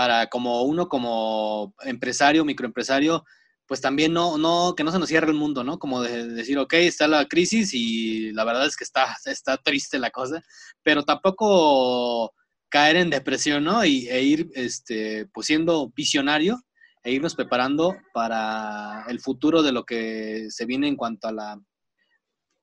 para 0.00 0.28
como 0.28 0.62
uno 0.62 0.88
como 0.88 1.74
empresario, 1.84 2.42
microempresario, 2.42 3.22
pues 3.66 3.82
también 3.82 4.14
no, 4.14 4.38
no, 4.38 4.72
que 4.74 4.82
no 4.82 4.90
se 4.90 4.98
nos 4.98 5.10
cierre 5.10 5.26
el 5.26 5.36
mundo, 5.36 5.62
¿no? 5.62 5.78
Como 5.78 6.00
de, 6.00 6.26
decir, 6.26 6.56
ok, 6.56 6.72
está 6.72 7.06
la 7.06 7.26
crisis 7.28 7.74
y 7.74 8.32
la 8.32 8.44
verdad 8.44 8.64
es 8.64 8.78
que 8.78 8.84
está, 8.84 9.14
está 9.26 9.58
triste 9.58 9.98
la 9.98 10.10
cosa, 10.10 10.42
pero 10.82 11.02
tampoco 11.02 12.32
caer 12.70 12.96
en 12.96 13.10
depresión, 13.10 13.64
¿no? 13.64 13.84
Y, 13.84 14.08
e 14.08 14.22
ir, 14.22 14.48
este, 14.54 15.26
pues 15.34 15.48
siendo 15.48 15.90
visionario 15.90 16.58
e 17.02 17.12
irnos 17.12 17.34
preparando 17.34 17.94
para 18.14 19.04
el 19.06 19.20
futuro 19.20 19.62
de 19.62 19.72
lo 19.72 19.84
que 19.84 20.46
se 20.48 20.64
viene 20.64 20.88
en 20.88 20.96
cuanto 20.96 21.28
a 21.28 21.32
la, 21.32 21.60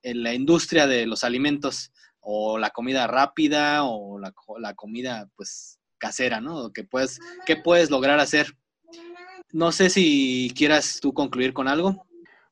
en 0.02 0.24
la 0.24 0.34
industria 0.34 0.88
de 0.88 1.06
los 1.06 1.22
alimentos 1.22 1.92
o 2.18 2.58
la 2.58 2.70
comida 2.70 3.06
rápida 3.06 3.84
o 3.84 4.18
la, 4.18 4.34
la 4.58 4.74
comida 4.74 5.30
pues 5.36 5.77
casera, 5.98 6.40
¿no? 6.40 6.72
¿Qué 6.72 6.84
puedes, 6.84 7.18
¿Qué 7.46 7.56
puedes 7.56 7.90
lograr 7.90 8.18
hacer? 8.20 8.56
No 9.52 9.72
sé 9.72 9.90
si 9.90 10.52
quieras 10.56 10.98
tú 11.00 11.12
concluir 11.12 11.52
con 11.52 11.68
algo. 11.68 12.06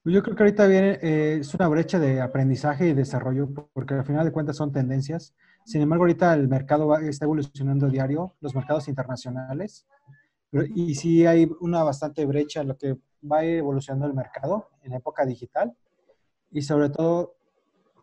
Yo 0.05 0.23
creo 0.23 0.37
que 0.37 0.43
ahorita 0.45 0.67
viene, 0.67 0.99
eh, 1.03 1.39
es 1.41 1.53
una 1.53 1.67
brecha 1.67 1.99
de 1.99 2.21
aprendizaje 2.21 2.89
y 2.89 2.95
desarrollo, 2.95 3.49
porque 3.73 3.95
al 3.95 4.05
final 4.05 4.25
de 4.25 4.31
cuentas 4.31 4.57
son 4.57 4.71
tendencias. 4.71 5.35
Sin 5.65 5.81
embargo, 5.83 6.05
ahorita 6.05 6.33
el 6.35 6.47
mercado 6.47 6.97
está 6.99 7.25
evolucionando 7.25 7.89
diario, 7.89 8.37
los 8.41 8.55
mercados 8.55 8.87
internacionales, 8.87 9.85
y 10.53 10.95
sí 10.95 11.27
hay 11.27 11.51
una 11.61 11.83
bastante 11.83 12.25
brecha 12.25 12.61
en 12.61 12.69
lo 12.69 12.79
que 12.79 12.97
va 13.31 13.45
evolucionando 13.45 14.07
el 14.07 14.15
mercado 14.15 14.69
en 14.83 14.93
época 14.93 15.27
digital. 15.27 15.77
Y 16.53 16.63
sobre 16.63 16.91
todo, 16.91 17.35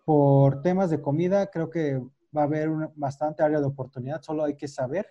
por 0.04 0.62
temas 0.62 0.90
de 0.90 1.02
comida, 1.02 1.50
creo 1.50 1.70
que 1.70 2.02
va 2.36 2.42
a 2.42 2.46
haber 2.46 2.70
una 2.70 2.92
bastante 2.96 3.44
área 3.44 3.60
de 3.60 3.66
oportunidad, 3.66 4.22
solo 4.22 4.44
hay 4.44 4.58
que 4.58 4.68
saber 4.68 5.08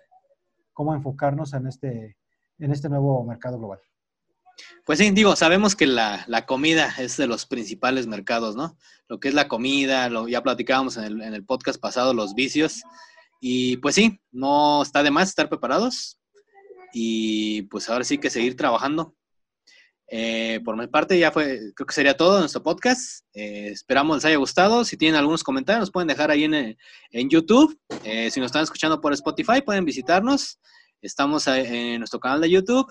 cómo 0.73 0.93
enfocarnos 0.93 1.53
en 1.53 1.67
este, 1.67 2.17
en 2.59 2.71
este 2.71 2.89
nuevo 2.89 3.23
mercado 3.23 3.57
global. 3.57 3.79
Pues 4.85 4.99
sí, 4.99 5.09
digo, 5.11 5.35
sabemos 5.35 5.75
que 5.75 5.87
la, 5.87 6.25
comida 6.45 6.93
es 6.99 7.17
de 7.17 7.27
los 7.27 7.45
principales 7.45 8.05
mercados, 8.05 8.55
¿no? 8.55 8.77
Lo 9.07 9.19
que 9.19 9.29
es 9.29 9.33
la 9.33 9.47
comida, 9.47 10.09
lo, 10.09 10.27
ya 10.27 10.43
platicábamos 10.43 10.97
en 10.97 11.05
el, 11.05 11.21
en 11.21 11.33
el 11.33 11.45
podcast 11.45 11.79
pasado, 11.79 12.13
los 12.13 12.35
vicios. 12.35 12.83
Y 13.39 13.77
pues 13.77 13.95
sí, 13.95 14.19
no 14.31 14.81
está 14.81 15.03
de 15.03 15.11
más 15.11 15.29
estar 15.29 15.49
preparados 15.49 16.19
y 16.93 17.63
pues 17.63 17.89
ahora 17.89 18.03
sí 18.03 18.19
que 18.19 18.29
seguir 18.29 18.55
trabajando 18.55 19.15
eh, 20.15 20.59
por 20.63 20.77
mi 20.77 20.85
parte, 20.85 21.17
ya 21.17 21.31
fue, 21.31 21.73
creo 21.73 21.87
que 21.87 21.93
sería 21.93 22.15
todo 22.15 22.35
en 22.35 22.41
nuestro 22.41 22.61
podcast. 22.61 23.25
Eh, 23.33 23.69
esperamos 23.69 24.17
les 24.17 24.25
haya 24.25 24.37
gustado. 24.37 24.85
Si 24.85 24.95
tienen 24.95 25.17
algunos 25.17 25.43
comentarios, 25.43 25.79
nos 25.79 25.91
pueden 25.91 26.07
dejar 26.07 26.29
ahí 26.29 26.43
en, 26.43 26.53
en 26.53 27.29
YouTube. 27.31 27.75
Eh, 28.03 28.29
si 28.29 28.39
nos 28.39 28.49
están 28.49 28.61
escuchando 28.61 29.01
por 29.01 29.11
Spotify, 29.13 29.63
pueden 29.65 29.85
visitarnos. 29.85 30.59
Estamos 31.01 31.47
en 31.47 31.97
nuestro 31.97 32.19
canal 32.19 32.41
de 32.41 32.51
YouTube. 32.51 32.85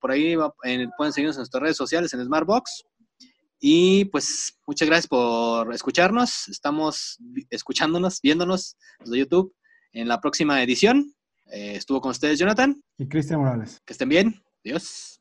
por 0.00 0.12
ahí 0.12 0.36
pueden 0.96 1.12
seguirnos 1.12 1.34
en 1.34 1.40
nuestras 1.40 1.60
redes 1.60 1.76
sociales 1.76 2.14
en 2.14 2.24
Smartbox. 2.24 2.84
Y 3.58 4.04
pues 4.04 4.56
muchas 4.64 4.86
gracias 4.86 5.08
por 5.08 5.74
escucharnos. 5.74 6.46
Estamos 6.46 7.18
escuchándonos, 7.50 8.20
viéndonos 8.22 8.76
desde 9.00 9.18
YouTube 9.18 9.52
en 9.92 10.06
la 10.06 10.20
próxima 10.20 10.62
edición. 10.62 11.12
estuvo 11.46 12.00
con 12.00 12.12
ustedes 12.12 12.38
Jonathan. 12.38 12.80
Y 12.96 13.08
Cristian 13.08 13.40
Morales. 13.40 13.82
Que 13.84 13.92
estén 13.92 14.08
bien. 14.08 14.40
Adiós. 14.64 15.20